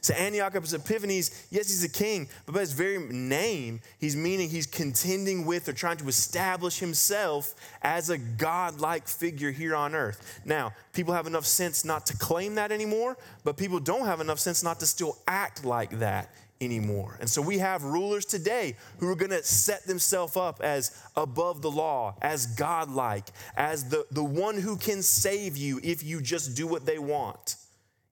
[0.00, 4.66] So Antiochus Epiphanes, yes, he's a king, but by his very name, he's meaning he's
[4.66, 10.40] contending with or trying to establish himself as a godlike figure here on earth.
[10.44, 14.38] Now, people have enough sense not to claim that anymore, but people don't have enough
[14.38, 16.30] sense not to still act like that
[16.60, 17.16] anymore.
[17.20, 21.62] And so we have rulers today who are going to set themselves up as above
[21.62, 26.56] the law, as godlike, as the, the one who can save you if you just
[26.56, 27.56] do what they want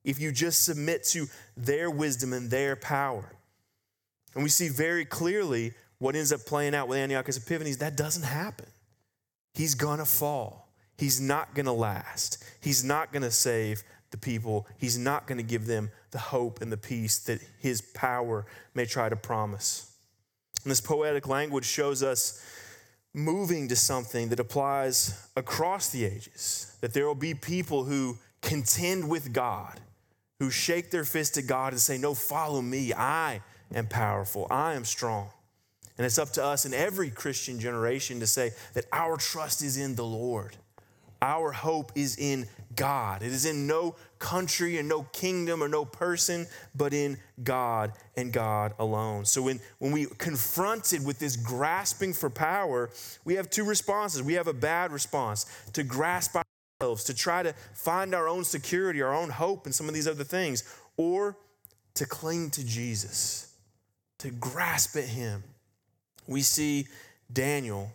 [0.04, 3.32] if you just submit to their wisdom and their power.
[4.34, 8.24] And we see very clearly what ends up playing out with Antiochus Epiphanes that doesn't
[8.24, 8.66] happen.
[9.54, 10.68] He's gonna fall.
[10.98, 12.44] He's not gonna last.
[12.60, 14.66] He's not gonna save the people.
[14.78, 19.08] He's not gonna give them the hope and the peace that his power may try
[19.08, 19.92] to promise.
[20.62, 22.42] And this poetic language shows us
[23.12, 29.08] moving to something that applies across the ages, that there will be people who contend
[29.08, 29.80] with God
[30.38, 32.92] who shake their fist at God and say, No, follow me.
[32.92, 33.40] I
[33.74, 34.46] am powerful.
[34.50, 35.30] I am strong.
[35.96, 39.76] And it's up to us in every Christian generation to say that our trust is
[39.76, 40.56] in the Lord.
[41.22, 43.22] Our hope is in God.
[43.22, 48.32] It is in no country and no kingdom or no person, but in God and
[48.32, 49.24] God alone.
[49.24, 52.90] So when, when we confronted with this grasping for power,
[53.24, 54.22] we have two responses.
[54.22, 56.36] We have a bad response to grasp
[56.80, 60.24] to try to find our own security, our own hope and some of these other
[60.24, 60.64] things,
[60.96, 61.36] or
[61.94, 63.54] to cling to Jesus,
[64.18, 65.42] to grasp at Him.
[66.26, 66.86] We see
[67.32, 67.90] Daniel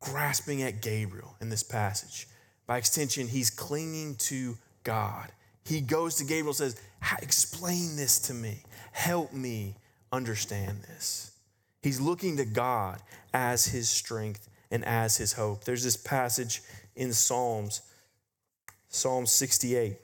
[0.00, 2.28] grasping at Gabriel in this passage.
[2.66, 5.30] By extension, he's clinging to God.
[5.64, 6.80] He goes to Gabriel and says,
[7.22, 8.62] Explain this to me.
[8.92, 9.76] Help me
[10.12, 11.32] understand this.
[11.82, 13.00] He's looking to God
[13.32, 15.64] as his strength and as his hope.
[15.64, 16.62] There's this passage
[16.96, 17.82] in Psalms,
[18.94, 19.96] Psalm 68,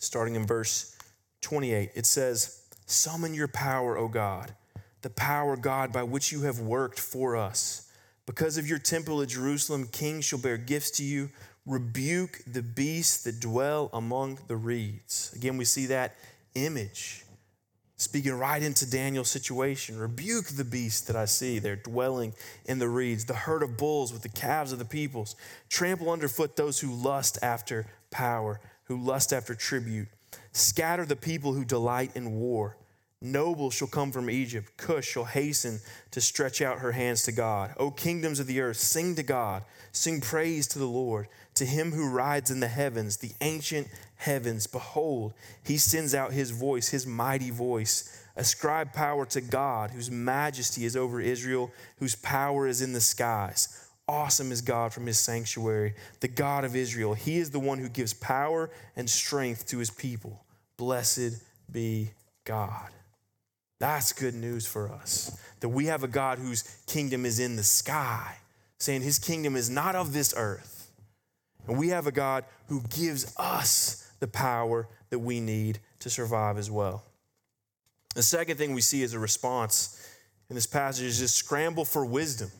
[0.00, 0.98] starting in verse
[1.40, 1.92] 28.
[1.94, 4.52] It says, Summon your power, O God,
[5.02, 7.92] the power, God, by which you have worked for us.
[8.26, 11.30] Because of your temple at Jerusalem, kings shall bear gifts to you.
[11.64, 15.32] Rebuke the beasts that dwell among the reeds.
[15.36, 16.16] Again, we see that
[16.56, 17.23] image
[17.96, 19.98] speaking right into Daniel's situation.
[19.98, 21.58] Rebuke the beasts that I see.
[21.58, 22.34] They're dwelling
[22.66, 25.36] in the reeds, the herd of bulls with the calves of the peoples.
[25.68, 30.08] Trample underfoot those who lust after power, who lust after tribute.
[30.52, 32.76] Scatter the people who delight in war.
[33.20, 34.76] Noble shall come from Egypt.
[34.76, 35.80] Cush shall hasten
[36.10, 37.72] to stretch out her hands to God.
[37.78, 39.62] O kingdoms of the earth, sing to God.
[39.92, 43.86] Sing praise to the Lord, to him who rides in the heavens, the ancient
[44.24, 44.66] heavens.
[44.66, 45.34] Behold,
[45.64, 48.22] he sends out his voice, his mighty voice.
[48.36, 53.80] Ascribe power to God, whose majesty is over Israel, whose power is in the skies.
[54.08, 57.14] Awesome is God from his sanctuary, the God of Israel.
[57.14, 60.44] He is the one who gives power and strength to his people.
[60.76, 62.10] Blessed be
[62.44, 62.90] God.
[63.78, 67.62] That's good news for us that we have a God whose kingdom is in the
[67.62, 68.36] sky,
[68.78, 70.90] saying his kingdom is not of this earth.
[71.66, 76.56] And we have a God who gives us the power that we need to survive
[76.56, 77.04] as well.
[78.14, 80.02] The second thing we see as a response
[80.48, 82.50] in this passage is just scramble for wisdom,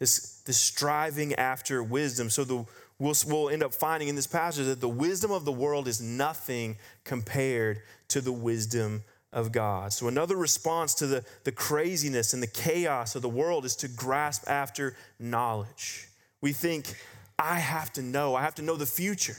[0.00, 2.28] this, this striving after wisdom.
[2.28, 2.66] So the,
[2.98, 6.00] we'll, we'll end up finding in this passage that the wisdom of the world is
[6.00, 9.92] nothing compared to the wisdom of God.
[9.92, 13.88] So, another response to the, the craziness and the chaos of the world is to
[13.88, 16.08] grasp after knowledge.
[16.40, 16.96] We think,
[17.38, 19.36] I have to know, I have to know the future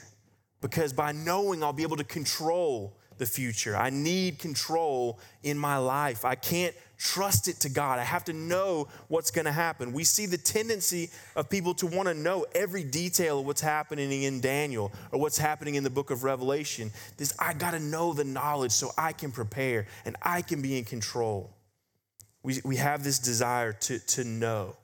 [0.61, 3.75] because by knowing, I'll be able to control the future.
[3.75, 6.25] I need control in my life.
[6.25, 7.99] I can't trust it to God.
[7.99, 9.93] I have to know what's going to happen.
[9.93, 14.23] We see the tendency of people to want to know every detail of what's happening
[14.23, 16.91] in Daniel or what's happening in the book of Revelation.
[17.17, 20.77] This I got to know the knowledge so I can prepare and I can be
[20.77, 21.53] in control.
[22.43, 24.75] We, we have this desire to, to know.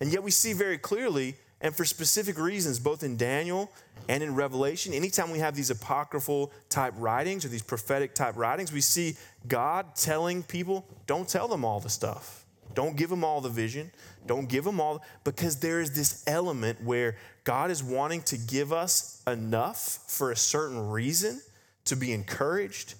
[0.00, 3.70] And yet we see very clearly and for specific reasons, both in Daniel
[4.08, 8.72] and in Revelation, anytime we have these apocryphal type writings or these prophetic type writings,
[8.72, 9.16] we see
[9.48, 12.44] God telling people, don't tell them all the stuff.
[12.74, 13.90] Don't give them all the vision.
[14.26, 18.72] Don't give them all, because there is this element where God is wanting to give
[18.72, 21.40] us enough for a certain reason
[21.84, 22.94] to be encouraged,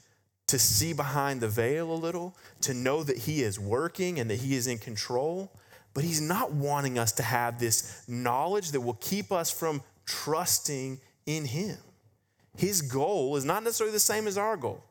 [0.46, 4.40] to see behind the veil a little, to know that He is working and that
[4.40, 5.50] He is in control.
[5.94, 11.00] But he's not wanting us to have this knowledge that will keep us from trusting
[11.24, 11.78] in him.
[12.57, 14.83] His goal is not necessarily the same as our goal.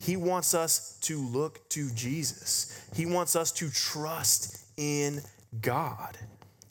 [0.00, 2.88] He wants us to look to Jesus.
[2.94, 5.22] He wants us to trust in
[5.60, 6.18] God.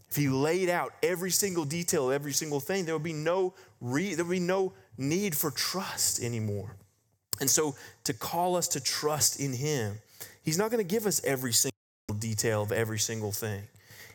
[0.10, 4.14] If he laid out every single detail, every single thing, there would be no re-
[4.14, 6.76] there would be no need for trust anymore.
[7.42, 10.00] And so to call us to trust in him,
[10.44, 11.73] he's not going to give us every single
[12.24, 13.64] detail of every single thing.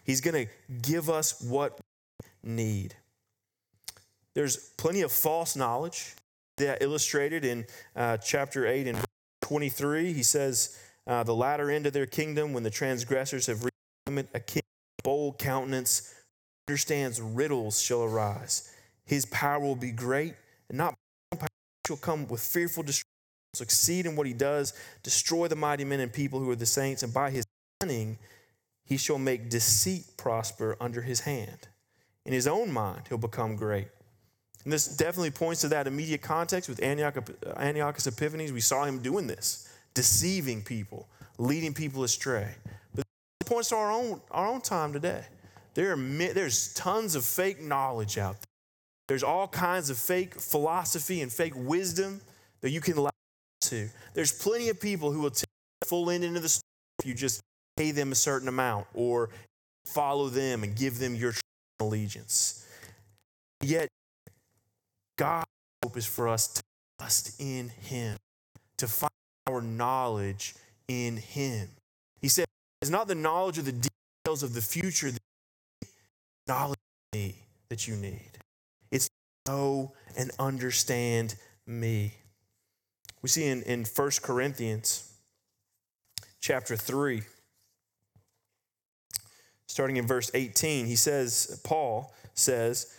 [0.02, 1.78] He's going to give us what
[2.42, 2.94] we need.
[4.34, 6.14] There's plenty of false knowledge
[6.56, 8.98] that illustrated in uh, chapter 8 and
[9.42, 10.12] 23.
[10.14, 14.40] He says, uh, The latter end of their kingdom, when the transgressors have reached a
[14.40, 14.62] king
[15.04, 16.14] bold countenance
[16.66, 18.72] understands riddles shall arise.
[19.04, 20.34] His power will be great,
[20.68, 20.94] and not
[21.38, 21.48] power
[21.86, 23.04] shall come with fearful destruction,
[23.54, 27.02] succeed in what he does, destroy the mighty men and people who are the saints,
[27.02, 27.44] and by his
[27.80, 28.18] cunning
[28.84, 31.68] he shall make deceit prosper under his hand.
[32.24, 33.88] In his own mind, he'll become great.
[34.64, 38.52] And this definitely points to that immediate context with Antiochus Epiphanes.
[38.52, 42.54] We saw him doing this, deceiving people, leading people astray.
[42.94, 43.04] But
[43.40, 45.24] it points to our own, our own time today.
[45.74, 48.44] There are, there's tons of fake knowledge out there.
[49.06, 52.20] There's all kinds of fake philosophy and fake wisdom
[52.62, 53.12] that you can latch
[53.62, 53.88] to.
[54.14, 55.48] There's plenty of people who will take
[55.80, 56.64] the full end into the story
[56.98, 57.40] if you just
[57.78, 59.30] pay them a certain amount or
[59.86, 61.32] follow them and give them your
[61.78, 62.66] allegiance.
[63.62, 63.88] Yet,
[65.16, 65.46] God's
[65.84, 66.62] hope is for us to
[66.98, 68.16] trust in Him,
[68.78, 69.12] to find
[69.46, 70.56] our knowledge
[70.88, 71.68] in Him.
[72.20, 72.46] He said,
[72.82, 75.86] It's not the knowledge of the details of the future, the
[76.48, 76.78] knowledge
[77.12, 77.36] of me
[77.68, 78.38] that you need.
[78.90, 79.08] It's
[79.46, 81.36] know and understand
[81.66, 82.14] me.
[83.22, 85.12] We see in, in 1 Corinthians
[86.40, 87.22] chapter 3
[89.68, 92.92] starting in verse 18, he says, Paul says,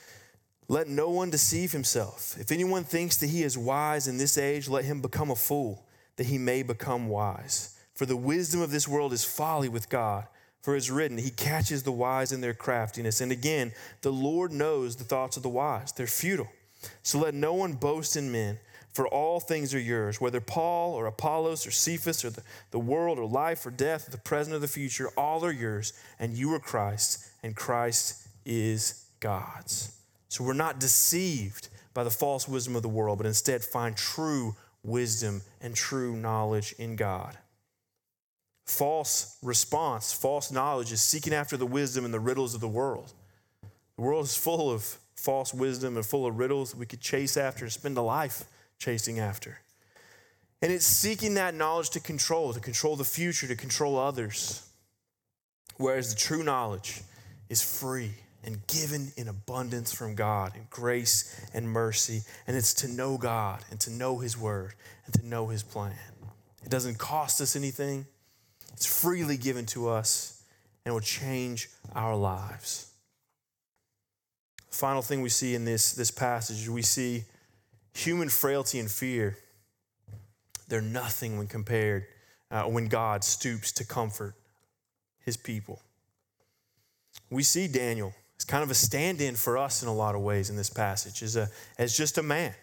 [0.69, 2.37] Let no one deceive himself.
[2.39, 5.85] If anyone thinks that he is wise in this age, let him become a fool,
[6.15, 7.75] that he may become wise.
[7.95, 10.25] For the wisdom of this world is folly with God.
[10.61, 13.21] For it's written, He catches the wise in their craftiness.
[13.21, 16.49] And again, the Lord knows the thoughts of the wise, they're futile.
[17.03, 18.57] So let no one boast in men,
[18.93, 23.19] for all things are yours, whether Paul or Apollos or Cephas or the, the world
[23.19, 26.53] or life or death, or the present or the future, all are yours, and you
[26.53, 29.95] are Christ, and Christ is God's.
[30.27, 34.55] So we're not deceived by the false wisdom of the world, but instead find true
[34.83, 37.37] wisdom and true knowledge in God.
[38.65, 43.13] False response, false knowledge is seeking after the wisdom and the riddles of the world.
[43.95, 47.65] The world is full of false wisdom and full of riddles we could chase after
[47.65, 48.45] and spend a life
[48.79, 49.59] chasing after.
[50.61, 54.67] And it's seeking that knowledge to control, to control the future, to control others.
[55.77, 57.01] Whereas the true knowledge
[57.49, 58.11] is free
[58.43, 62.21] and given in abundance from God in grace and mercy.
[62.47, 64.73] And it's to know God and to know His word
[65.05, 65.95] and to know His plan.
[66.63, 68.05] It doesn't cost us anything,
[68.73, 70.43] it's freely given to us
[70.85, 72.91] and will change our lives.
[74.69, 77.23] The final thing we see in this, this passage, we see
[77.99, 79.37] human frailty and fear.
[80.67, 82.05] They're nothing when compared,
[82.51, 84.35] uh, when God stoops to comfort
[85.19, 85.81] his people.
[87.29, 90.21] We see Daniel as kind of a stand in for us in a lot of
[90.21, 92.53] ways in this passage, as, a, as just a man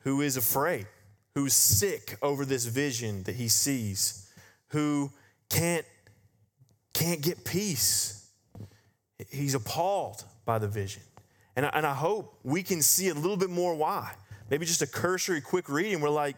[0.00, 0.86] who is afraid,
[1.34, 4.28] who's sick over this vision that he sees,
[4.68, 5.10] who
[5.48, 5.86] can't,
[6.92, 8.28] can't get peace.
[9.30, 11.02] He's appalled by the vision.
[11.54, 14.12] And I, and I hope we can see a little bit more why.
[14.52, 16.36] Maybe just a cursory, quick reading, we're like,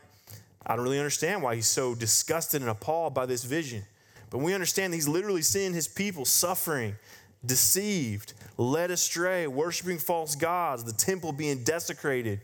[0.64, 3.82] I don't really understand why he's so disgusted and appalled by this vision.
[4.30, 6.96] But we understand he's literally seeing his people suffering,
[7.44, 12.40] deceived, led astray, worshiping false gods, the temple being desecrated,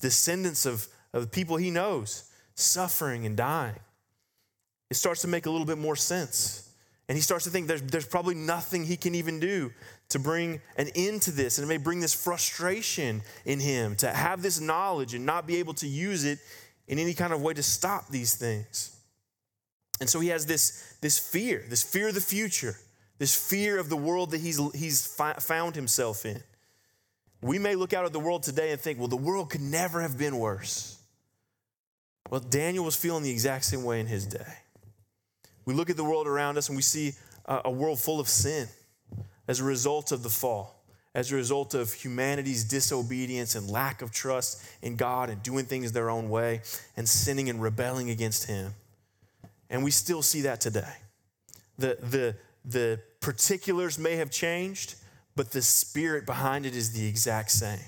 [0.00, 3.76] descendants of, of the people he knows suffering and dying
[4.90, 6.65] it starts to make a little bit more sense.
[7.08, 9.72] And he starts to think there's, there's probably nothing he can even do
[10.08, 11.58] to bring an end to this.
[11.58, 15.56] And it may bring this frustration in him to have this knowledge and not be
[15.56, 16.40] able to use it
[16.88, 18.96] in any kind of way to stop these things.
[20.00, 22.76] And so he has this, this fear, this fear of the future,
[23.18, 26.42] this fear of the world that he's, he's fi- found himself in.
[27.40, 30.02] We may look out at the world today and think, well, the world could never
[30.02, 30.98] have been worse.
[32.30, 34.54] Well, Daniel was feeling the exact same way in his day.
[35.66, 37.12] We look at the world around us and we see
[37.44, 38.68] a world full of sin
[39.48, 40.82] as a result of the fall,
[41.14, 45.92] as a result of humanity's disobedience and lack of trust in God and doing things
[45.92, 46.62] their own way
[46.96, 48.72] and sinning and rebelling against Him.
[49.68, 50.94] And we still see that today.
[51.78, 54.94] The, the, the particulars may have changed,
[55.34, 57.78] but the spirit behind it is the exact same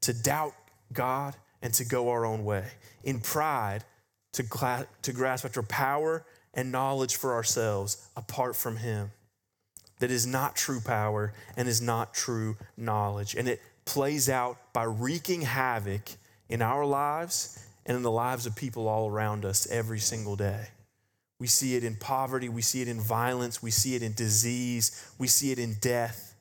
[0.00, 0.54] to doubt
[0.92, 2.64] God and to go our own way,
[3.04, 3.84] in pride,
[4.32, 6.24] to, cla- to grasp after power
[6.54, 9.10] and knowledge for ourselves apart from Him.
[10.00, 13.34] That is not true power and is not true knowledge.
[13.34, 16.10] And it plays out by wreaking havoc
[16.48, 20.68] in our lives and in the lives of people all around us every single day.
[21.38, 25.12] We see it in poverty, we see it in violence, we see it in disease,
[25.18, 26.36] we see it in death.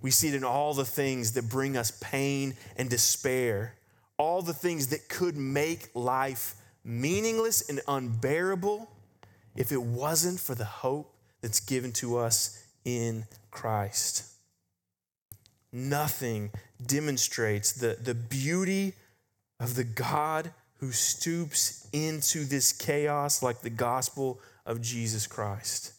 [0.00, 3.74] We see it in all the things that bring us pain and despair,
[4.18, 6.54] all the things that could make life
[6.84, 8.90] meaningless and unbearable
[9.56, 14.24] if it wasn't for the hope that's given to us in Christ.
[15.72, 16.50] Nothing
[16.84, 18.94] demonstrates the, the beauty
[19.58, 25.92] of the God who stoops into this chaos like the gospel of Jesus Christ.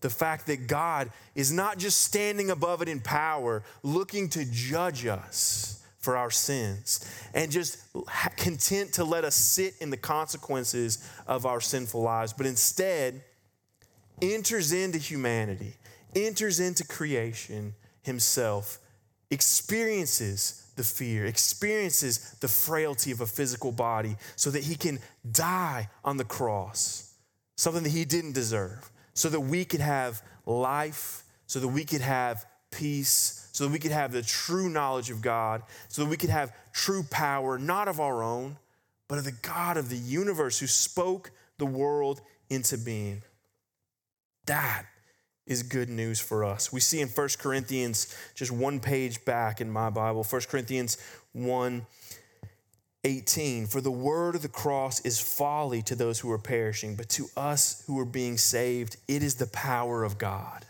[0.00, 5.04] The fact that God is not just standing above it in power, looking to judge
[5.04, 7.78] us for our sins and just
[8.36, 13.22] content to let us sit in the consequences of our sinful lives, but instead
[14.22, 15.74] enters into humanity,
[16.16, 18.78] enters into creation himself,
[19.30, 24.98] experiences the fear, experiences the frailty of a physical body so that he can
[25.30, 27.14] die on the cross,
[27.56, 32.00] something that he didn't deserve, so that we could have life, so that we could
[32.00, 36.16] have peace so that we could have the true knowledge of God, so that we
[36.16, 38.56] could have true power, not of our own,
[39.08, 43.22] but of the God of the universe who spoke the world into being.
[44.46, 44.84] That
[45.46, 46.72] is good news for us.
[46.72, 50.96] We see in 1 Corinthians, just one page back in my Bible, 1 Corinthians
[51.32, 51.86] 1
[53.02, 57.08] 18, for the word of the cross is folly to those who are perishing, but
[57.08, 60.66] to us who are being saved, it is the power of God.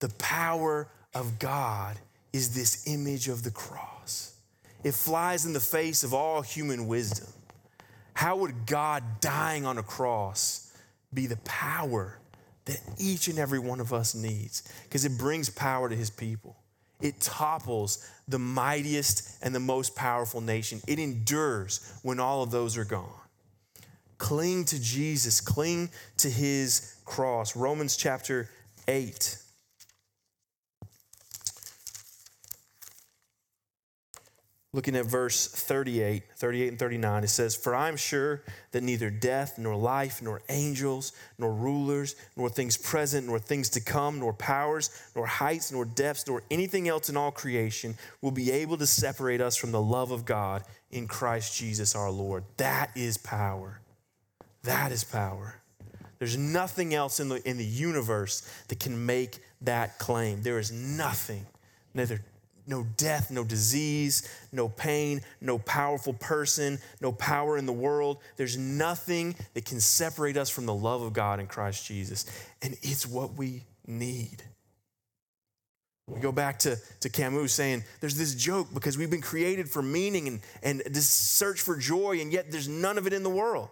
[0.00, 1.98] The power of God
[2.32, 4.34] is this image of the cross.
[4.84, 7.28] It flies in the face of all human wisdom.
[8.14, 10.72] How would God dying on a cross
[11.12, 12.18] be the power
[12.64, 14.62] that each and every one of us needs?
[14.84, 16.56] Because it brings power to his people.
[17.00, 20.80] It topples the mightiest and the most powerful nation.
[20.86, 23.08] It endures when all of those are gone.
[24.18, 27.56] Cling to Jesus, cling to his cross.
[27.56, 28.50] Romans chapter
[28.86, 29.38] 8.
[34.72, 39.10] Looking at verse 38, 38 and 39, it says, For I am sure that neither
[39.10, 44.32] death, nor life, nor angels, nor rulers, nor things present, nor things to come, nor
[44.32, 48.86] powers, nor heights, nor depths, nor anything else in all creation will be able to
[48.86, 50.62] separate us from the love of God
[50.92, 52.44] in Christ Jesus our Lord.
[52.56, 53.80] That is power.
[54.62, 55.60] That is power.
[56.20, 60.42] There's nothing else in the, in the universe that can make that claim.
[60.42, 61.46] There is nothing,
[61.92, 62.20] neither
[62.70, 68.18] no death, no disease, no pain, no powerful person, no power in the world.
[68.36, 72.24] There's nothing that can separate us from the love of God in Christ Jesus.
[72.62, 74.42] And it's what we need.
[76.06, 79.82] We go back to, to Camus saying there's this joke because we've been created for
[79.82, 83.30] meaning and, and this search for joy, and yet there's none of it in the
[83.30, 83.68] world.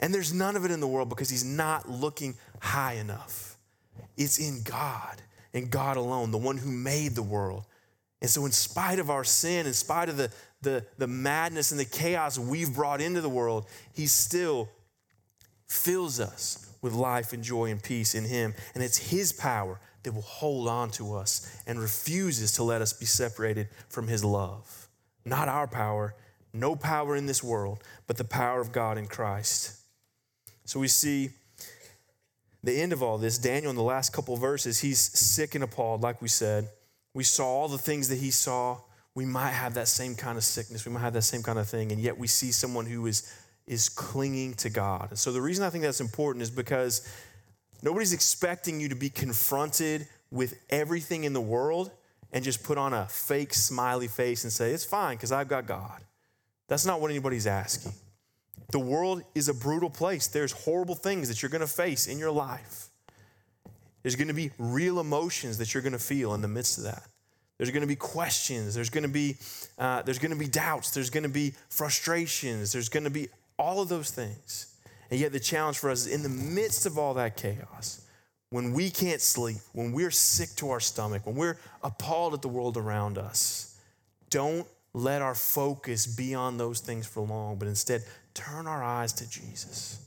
[0.00, 3.56] And there's none of it in the world because he's not looking high enough.
[4.16, 5.22] It's in God
[5.54, 7.64] and God alone, the one who made the world.
[8.20, 10.30] And so, in spite of our sin, in spite of the,
[10.62, 14.68] the, the madness and the chaos we've brought into the world, he still
[15.66, 18.54] fills us with life and joy and peace in him.
[18.74, 22.92] And it's his power that will hold on to us and refuses to let us
[22.92, 24.88] be separated from his love.
[25.24, 26.14] Not our power,
[26.52, 29.76] no power in this world, but the power of God in Christ.
[30.64, 31.30] So we see
[32.62, 33.36] the end of all this.
[33.38, 36.68] Daniel, in the last couple verses, he's sick and appalled, like we said.
[37.16, 38.76] We saw all the things that he saw.
[39.14, 40.84] We might have that same kind of sickness.
[40.84, 41.90] We might have that same kind of thing.
[41.90, 43.34] And yet we see someone who is,
[43.66, 45.06] is clinging to God.
[45.08, 47.08] And so the reason I think that's important is because
[47.82, 51.90] nobody's expecting you to be confronted with everything in the world
[52.34, 55.64] and just put on a fake smiley face and say, it's fine because I've got
[55.64, 56.02] God.
[56.68, 57.94] That's not what anybody's asking.
[58.72, 60.26] The world is a brutal place.
[60.26, 62.85] There's horrible things that you're going to face in your life.
[64.06, 66.84] There's going to be real emotions that you're going to feel in the midst of
[66.84, 67.02] that.
[67.58, 68.72] There's going to be questions.
[68.72, 69.34] There's going to be
[69.78, 70.92] uh, there's going to be doubts.
[70.92, 72.70] There's going to be frustrations.
[72.70, 73.26] There's going to be
[73.58, 74.76] all of those things.
[75.10, 78.06] And yet the challenge for us is in the midst of all that chaos,
[78.50, 82.48] when we can't sleep, when we're sick to our stomach, when we're appalled at the
[82.48, 83.76] world around us,
[84.30, 88.04] don't let our focus be on those things for long, but instead
[88.34, 89.98] turn our eyes to Jesus.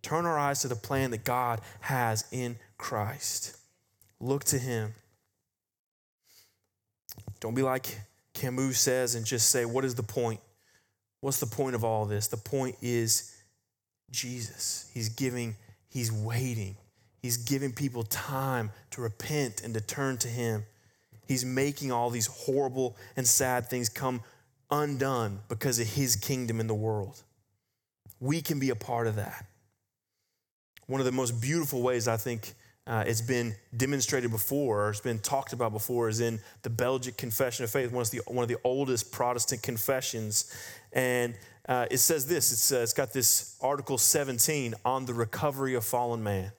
[0.00, 3.56] Turn our eyes to the plan that God has in Christ.
[4.20, 4.94] Look to Him.
[7.40, 8.00] Don't be like
[8.32, 10.40] Camus says and just say, What is the point?
[11.20, 12.28] What's the point of all this?
[12.28, 13.34] The point is
[14.10, 14.90] Jesus.
[14.92, 15.56] He's giving,
[15.88, 16.76] He's waiting.
[17.22, 20.64] He's giving people time to repent and to turn to Him.
[21.26, 24.20] He's making all these horrible and sad things come
[24.70, 27.22] undone because of His kingdom in the world
[28.24, 29.44] we can be a part of that.
[30.86, 32.54] One of the most beautiful ways I think
[32.86, 37.16] uh, it's been demonstrated before or it's been talked about before is in the Belgic
[37.16, 40.54] Confession of Faith, one of the, one of the oldest Protestant confessions.
[40.92, 41.34] And
[41.66, 45.84] uh, it says this it's, uh, it's got this Article 17 on the recovery of
[45.84, 46.52] fallen man.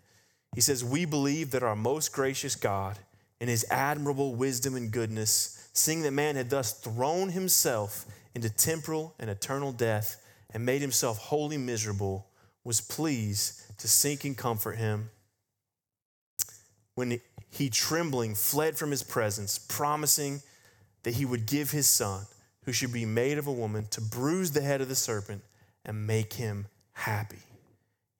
[0.55, 2.97] He says, We believe that our most gracious God,
[3.39, 9.13] in his admirable wisdom and goodness, seeing that man had thus thrown himself into temporal
[9.19, 10.21] and eternal death,
[10.53, 12.27] and made himself wholly miserable,
[12.63, 15.09] was pleased to seek and comfort him.
[16.95, 17.19] When
[17.51, 20.41] he, trembling, fled from his presence, promising
[21.03, 22.25] that he would give his son,
[22.63, 25.43] who should be made of a woman, to bruise the head of the serpent
[25.85, 27.43] and make him happy.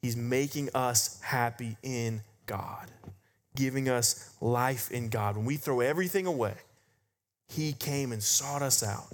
[0.02, 2.92] He's making us happy in God,
[3.56, 5.36] giving us life in God.
[5.36, 6.54] When we throw everything away,
[7.48, 9.08] he came and sought us out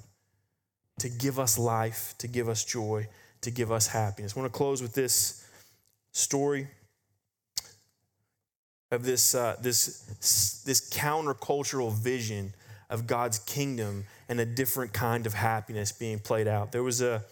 [0.99, 3.07] to give us life, to give us joy,
[3.41, 4.35] to give us happiness.
[4.35, 5.47] I want to close with this
[6.11, 6.67] story
[8.91, 12.53] of this, uh, this, this countercultural vision
[12.89, 16.71] of God's kingdom and a different kind of happiness being played out.
[16.71, 17.23] There was a,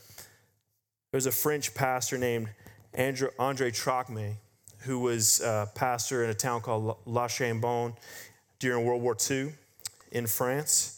[1.12, 2.50] there was a French pastor named
[2.98, 4.36] Andre, Andre Trocmé
[4.80, 7.94] who was a pastor in a town called La Chambon
[8.60, 9.52] during World War II
[10.12, 10.96] in France.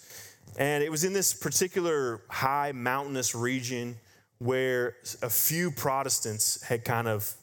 [0.58, 3.96] And it was in this particular high mountainous region
[4.40, 7.34] where a few Protestants had kind of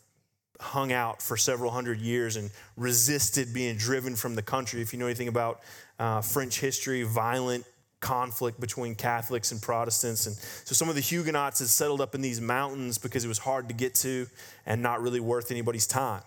[0.60, 4.80] hung out for several hundred years and resisted being driven from the country.
[4.80, 5.60] If you know anything about
[5.98, 7.64] uh, French history, violent
[8.00, 10.26] conflict between Catholics and Protestants.
[10.26, 13.38] And so some of the Huguenots had settled up in these mountains because it was
[13.38, 14.26] hard to get to
[14.66, 16.22] and not really worth anybody's time.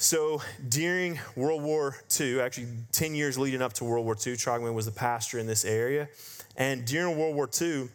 [0.00, 4.74] So during World War II, actually 10 years leading up to World War II, Trogman
[4.74, 6.08] was the pastor in this area.
[6.56, 7.88] And during World War II,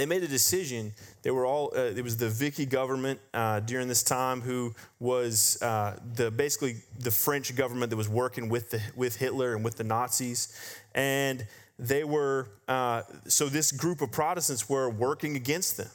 [0.00, 0.92] they made a decision.
[1.22, 5.60] They were all, uh, it was the Vichy government uh, during this time who was
[5.62, 9.76] uh, the, basically the French government that was working with, the, with Hitler and with
[9.76, 10.56] the Nazis.
[10.94, 11.46] And
[11.78, 15.90] they were, uh, so this group of Protestants were working against them.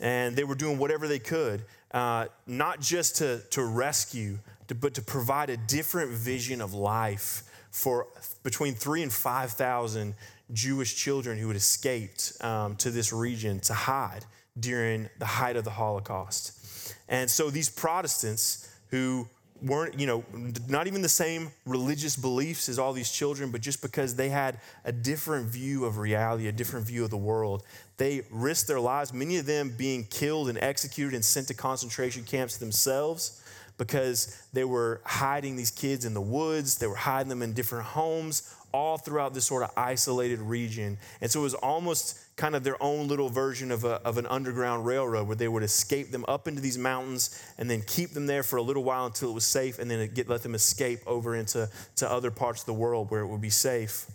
[0.00, 4.38] And they were doing whatever they could, uh, not just to, to rescue,
[4.80, 8.06] but to provide a different vision of life for
[8.42, 10.14] between three and 5,000
[10.52, 14.24] Jewish children who had escaped um, to this region to hide
[14.58, 16.94] during the height of the Holocaust.
[17.08, 19.28] And so these Protestants who
[19.62, 20.24] weren't, you know,
[20.68, 24.58] not even the same religious beliefs as all these children, but just because they had
[24.84, 27.62] a different view of reality, a different view of the world,
[27.96, 32.24] they risked their lives, many of them being killed and executed and sent to concentration
[32.24, 33.42] camps themselves
[33.76, 37.84] because they were hiding these kids in the woods, they were hiding them in different
[37.84, 40.98] homes, all throughout this sort of isolated region.
[41.20, 44.26] And so it was almost kind of their own little version of, a, of an
[44.26, 48.26] underground railroad where they would escape them up into these mountains and then keep them
[48.26, 51.00] there for a little while until it was safe and then get, let them escape
[51.06, 54.06] over into to other parts of the world where it would be safe.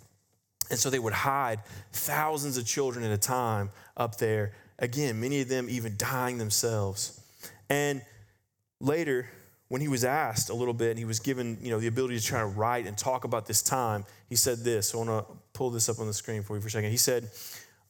[0.70, 1.60] And so they would hide
[1.92, 4.52] thousands of children at a time up there.
[4.78, 7.20] Again, many of them even dying themselves.
[7.70, 8.02] And
[8.80, 9.28] later,
[9.68, 12.18] when he was asked a little bit and he was given you know the ability
[12.18, 14.94] to try to write and talk about this time he said this.
[14.94, 16.90] I want to pull this up on the screen for you for a second.
[16.90, 17.30] He said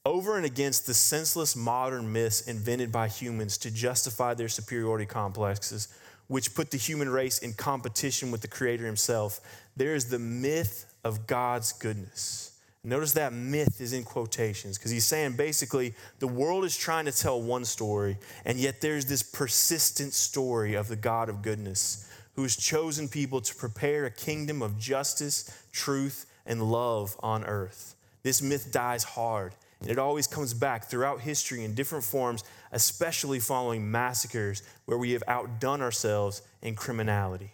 [0.05, 5.89] over and against the senseless modern myths invented by humans to justify their superiority complexes
[6.29, 9.41] which put the human race in competition with the creator himself
[9.77, 12.56] there is the myth of god's goodness
[12.87, 17.13] Notice that myth is in quotations because he's saying basically the world is trying to
[17.13, 22.43] tell one story, and yet there's this persistent story of the God of goodness who
[22.43, 27.97] has chosen people to prepare a kingdom of justice, truth, and love on earth.
[28.23, 33.41] This myth dies hard, and it always comes back throughout history in different forms, especially
[33.41, 37.53] following massacres where we have outdone ourselves in criminality.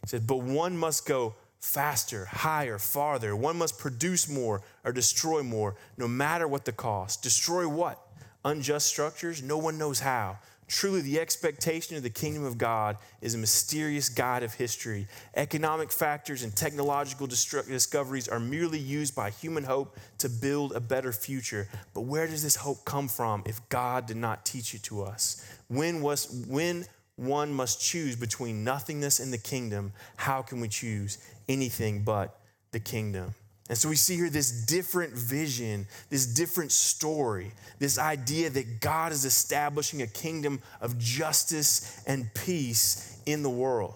[0.00, 3.34] He said, But one must go faster, higher, farther.
[3.34, 7.22] One must produce more or destroy more, no matter what the cost.
[7.22, 8.00] Destroy what?
[8.44, 9.42] Unjust structures?
[9.42, 10.38] No one knows how.
[10.68, 15.06] Truly, the expectation of the kingdom of God is a mysterious guide of history.
[15.36, 21.12] Economic factors and technological discoveries are merely used by human hope to build a better
[21.12, 21.68] future.
[21.94, 25.44] But where does this hope come from if God did not teach it to us?
[25.68, 31.18] When, was, when one must choose between nothingness and the kingdom, how can we choose?
[31.48, 32.38] Anything but
[32.72, 33.34] the kingdom.
[33.68, 39.10] And so we see here this different vision, this different story, this idea that God
[39.10, 43.94] is establishing a kingdom of justice and peace in the world.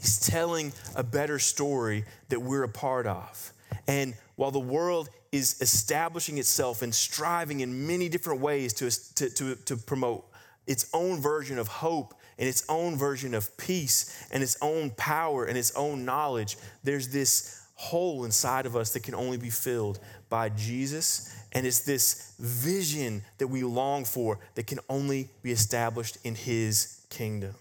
[0.00, 3.52] He's telling a better story that we're a part of.
[3.86, 9.28] And while the world is establishing itself and striving in many different ways to, to,
[9.30, 10.24] to, to promote
[10.66, 15.44] its own version of hope and its own version of peace and its own power
[15.44, 20.00] and its own knowledge, there's this hole inside of us that can only be filled
[20.28, 21.34] by Jesus.
[21.52, 27.04] And it's this vision that we long for that can only be established in his
[27.08, 27.54] kingdom.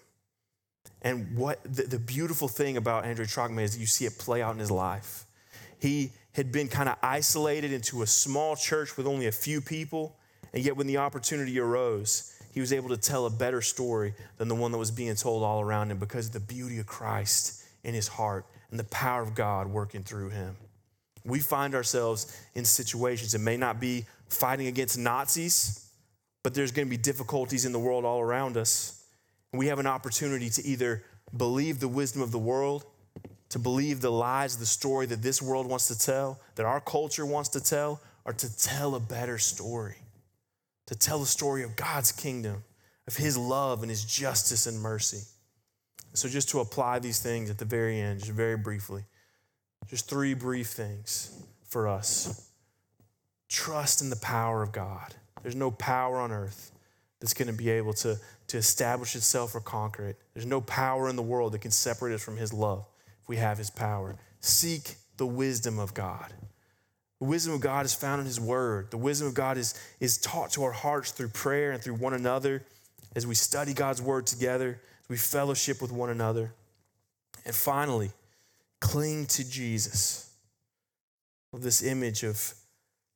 [1.02, 4.54] And what the, the beautiful thing about Andrew Trogman is you see it play out
[4.54, 5.26] in his life.
[5.80, 10.18] He had been kind of isolated into a small church with only a few people,
[10.54, 14.48] and yet when the opportunity arose, he was able to tell a better story than
[14.48, 17.64] the one that was being told all around him because of the beauty of Christ
[17.84, 20.56] in his heart and the power of God working through him.
[21.24, 25.88] We find ourselves in situations, it may not be fighting against Nazis,
[26.42, 29.06] but there's going to be difficulties in the world all around us.
[29.54, 31.04] We have an opportunity to either
[31.38, 32.86] believe the wisdom of the world,
[33.50, 37.24] to believe the lies, the story that this world wants to tell, that our culture
[37.24, 39.98] wants to tell, or to tell a better story
[40.88, 42.64] to tell the story of God's kingdom,
[43.08, 45.24] of His love and His justice and mercy.
[46.14, 49.04] So, just to apply these things at the very end, just very briefly,
[49.88, 52.50] just three brief things for us.
[53.50, 55.14] Trust in the power of God.
[55.42, 56.72] There's no power on earth
[57.20, 58.18] that's going to be able to,
[58.48, 60.18] to establish itself or conquer it.
[60.34, 62.86] There's no power in the world that can separate us from His love
[63.22, 64.16] if we have His power.
[64.40, 66.34] Seek the wisdom of God.
[67.20, 68.92] The wisdom of God is found in His Word.
[68.92, 72.14] The wisdom of God is, is taught to our hearts through prayer and through one
[72.14, 72.64] another
[73.16, 76.54] as we study God's Word together, as we fellowship with one another.
[77.46, 78.12] And finally,
[78.80, 80.30] cling to Jesus.
[81.54, 82.54] This image of,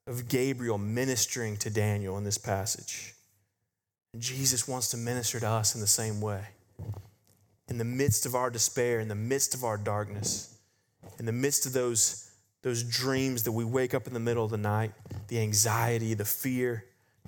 [0.08, 3.14] of Gabriel ministering to Daniel in this passage.
[4.18, 6.46] Jesus wants to minister to us in the same way.
[7.68, 10.58] In the midst of our despair, in the midst of our darkness,
[11.20, 12.31] in the midst of those,
[12.62, 14.92] those dreams that we wake up in the middle of the night,
[15.28, 16.86] the anxiety, the fear,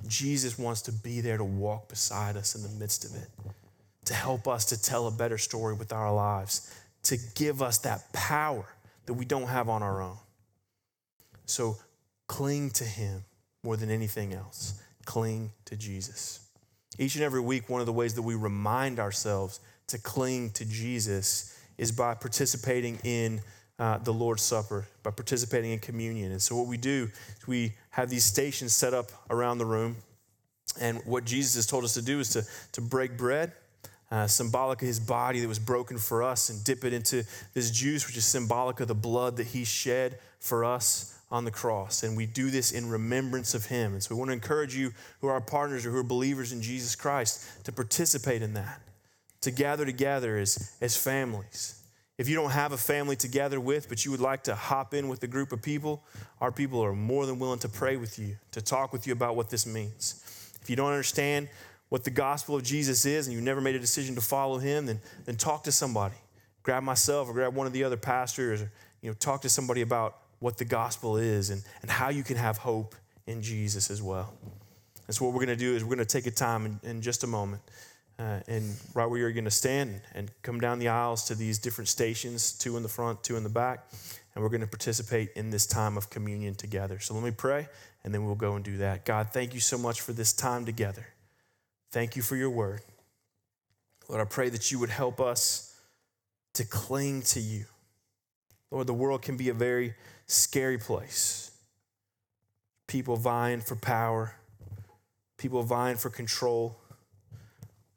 [0.07, 3.27] Jesus wants to be there to walk beside us in the midst of it,
[4.05, 6.73] to help us to tell a better story with our lives,
[7.03, 8.65] to give us that power
[9.05, 10.17] that we don't have on our own.
[11.45, 11.77] So
[12.27, 13.23] cling to Him
[13.63, 14.81] more than anything else.
[15.05, 16.47] Cling to Jesus.
[16.97, 20.65] Each and every week, one of the ways that we remind ourselves to cling to
[20.65, 23.41] Jesus is by participating in
[23.83, 26.31] uh, the Lord's Supper, by participating in communion.
[26.31, 29.97] And so, what we do is we have these stations set up around the room.
[30.79, 33.51] And what Jesus has told us to do is to, to break bread,
[34.09, 37.71] uh, symbolic of his body that was broken for us, and dip it into this
[37.71, 42.03] juice, which is symbolic of the blood that he shed for us on the cross.
[42.03, 43.91] And we do this in remembrance of him.
[43.91, 46.61] And so we want to encourage you who are partners or who are believers in
[46.61, 48.79] Jesus Christ to participate in that,
[49.41, 51.82] to gather together as, as families.
[52.17, 54.93] If you don't have a family to gather with, but you would like to hop
[54.93, 56.03] in with a group of people,
[56.39, 59.35] our people are more than willing to pray with you, to talk with you about
[59.35, 60.23] what this means.
[60.61, 61.49] If you don't understand
[61.89, 64.85] what the gospel of Jesus is and you've never made a decision to follow him,
[64.85, 66.15] then, then talk to somebody.
[66.61, 69.81] Grab myself or grab one of the other pastors or you know, talk to somebody
[69.81, 72.95] about what the gospel is and, and how you can have hope
[73.27, 74.33] in Jesus as well.
[75.07, 76.79] And so, what we're going to do is we're going to take a time in,
[76.89, 77.61] in just a moment.
[78.19, 81.57] Uh, and right where you're going to stand and come down the aisles to these
[81.57, 83.87] different stations, two in the front, two in the back,
[84.33, 86.99] and we're going to participate in this time of communion together.
[86.99, 87.67] So let me pray,
[88.03, 89.03] and then we'll go and do that.
[89.03, 91.07] God, thank you so much for this time together.
[91.91, 92.81] Thank you for your word.
[94.07, 95.75] Lord, I pray that you would help us
[96.53, 97.65] to cling to you.
[98.69, 99.95] Lord, the world can be a very
[100.27, 101.51] scary place.
[102.87, 104.35] People vying for power,
[105.37, 106.77] people vying for control.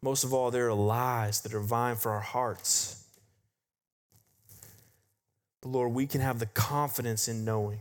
[0.02, 3.04] Most of all, there are lies that are vying for our hearts.
[5.62, 7.80] But Lord, we can have the confidence in knowing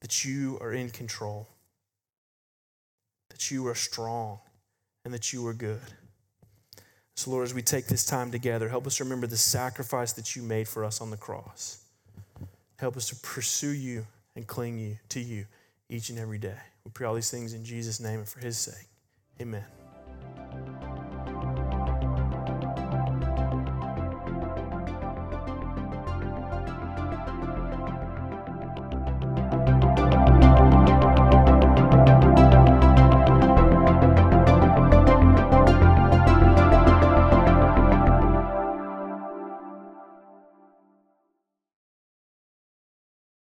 [0.00, 1.48] that you are in control,
[3.30, 4.38] that you are strong,
[5.04, 5.80] and that you are good.
[7.14, 10.42] So, Lord, as we take this time together, help us remember the sacrifice that you
[10.42, 11.82] made for us on the cross.
[12.76, 15.46] Help us to pursue you and cling you to you
[15.88, 16.58] each and every day.
[16.84, 18.86] We pray all these things in Jesus' name and for his sake.
[19.40, 19.64] Amen.